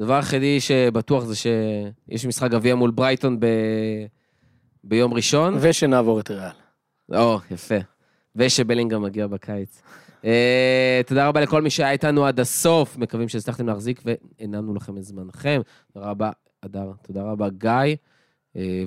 [0.00, 3.46] הדבר היחידי שבטוח זה שיש משחק גביע מול ברייטון ב...
[4.84, 5.54] ביום ראשון.
[5.60, 6.50] ושנעבור את ריאל.
[7.12, 7.74] או, יפה.
[8.36, 9.82] ושבלינגהם מגיע בקיץ.
[10.24, 15.04] אה, תודה רבה לכל מי שהיה איתנו עד הסוף, מקווים שהצלחתם להחזיק והנענו לכם את
[15.04, 15.60] זמנכם.
[15.92, 16.30] תודה רבה,
[16.64, 17.96] אדר, תודה רבה, גיא,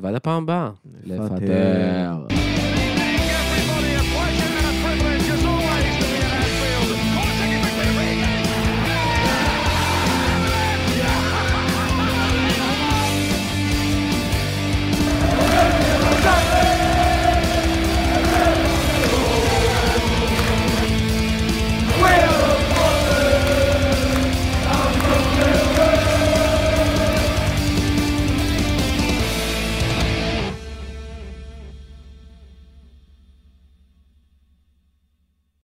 [0.02, 0.70] ועד הפעם הבאה.
[1.04, 1.36] לפטר.
[1.36, 2.55] לפטר.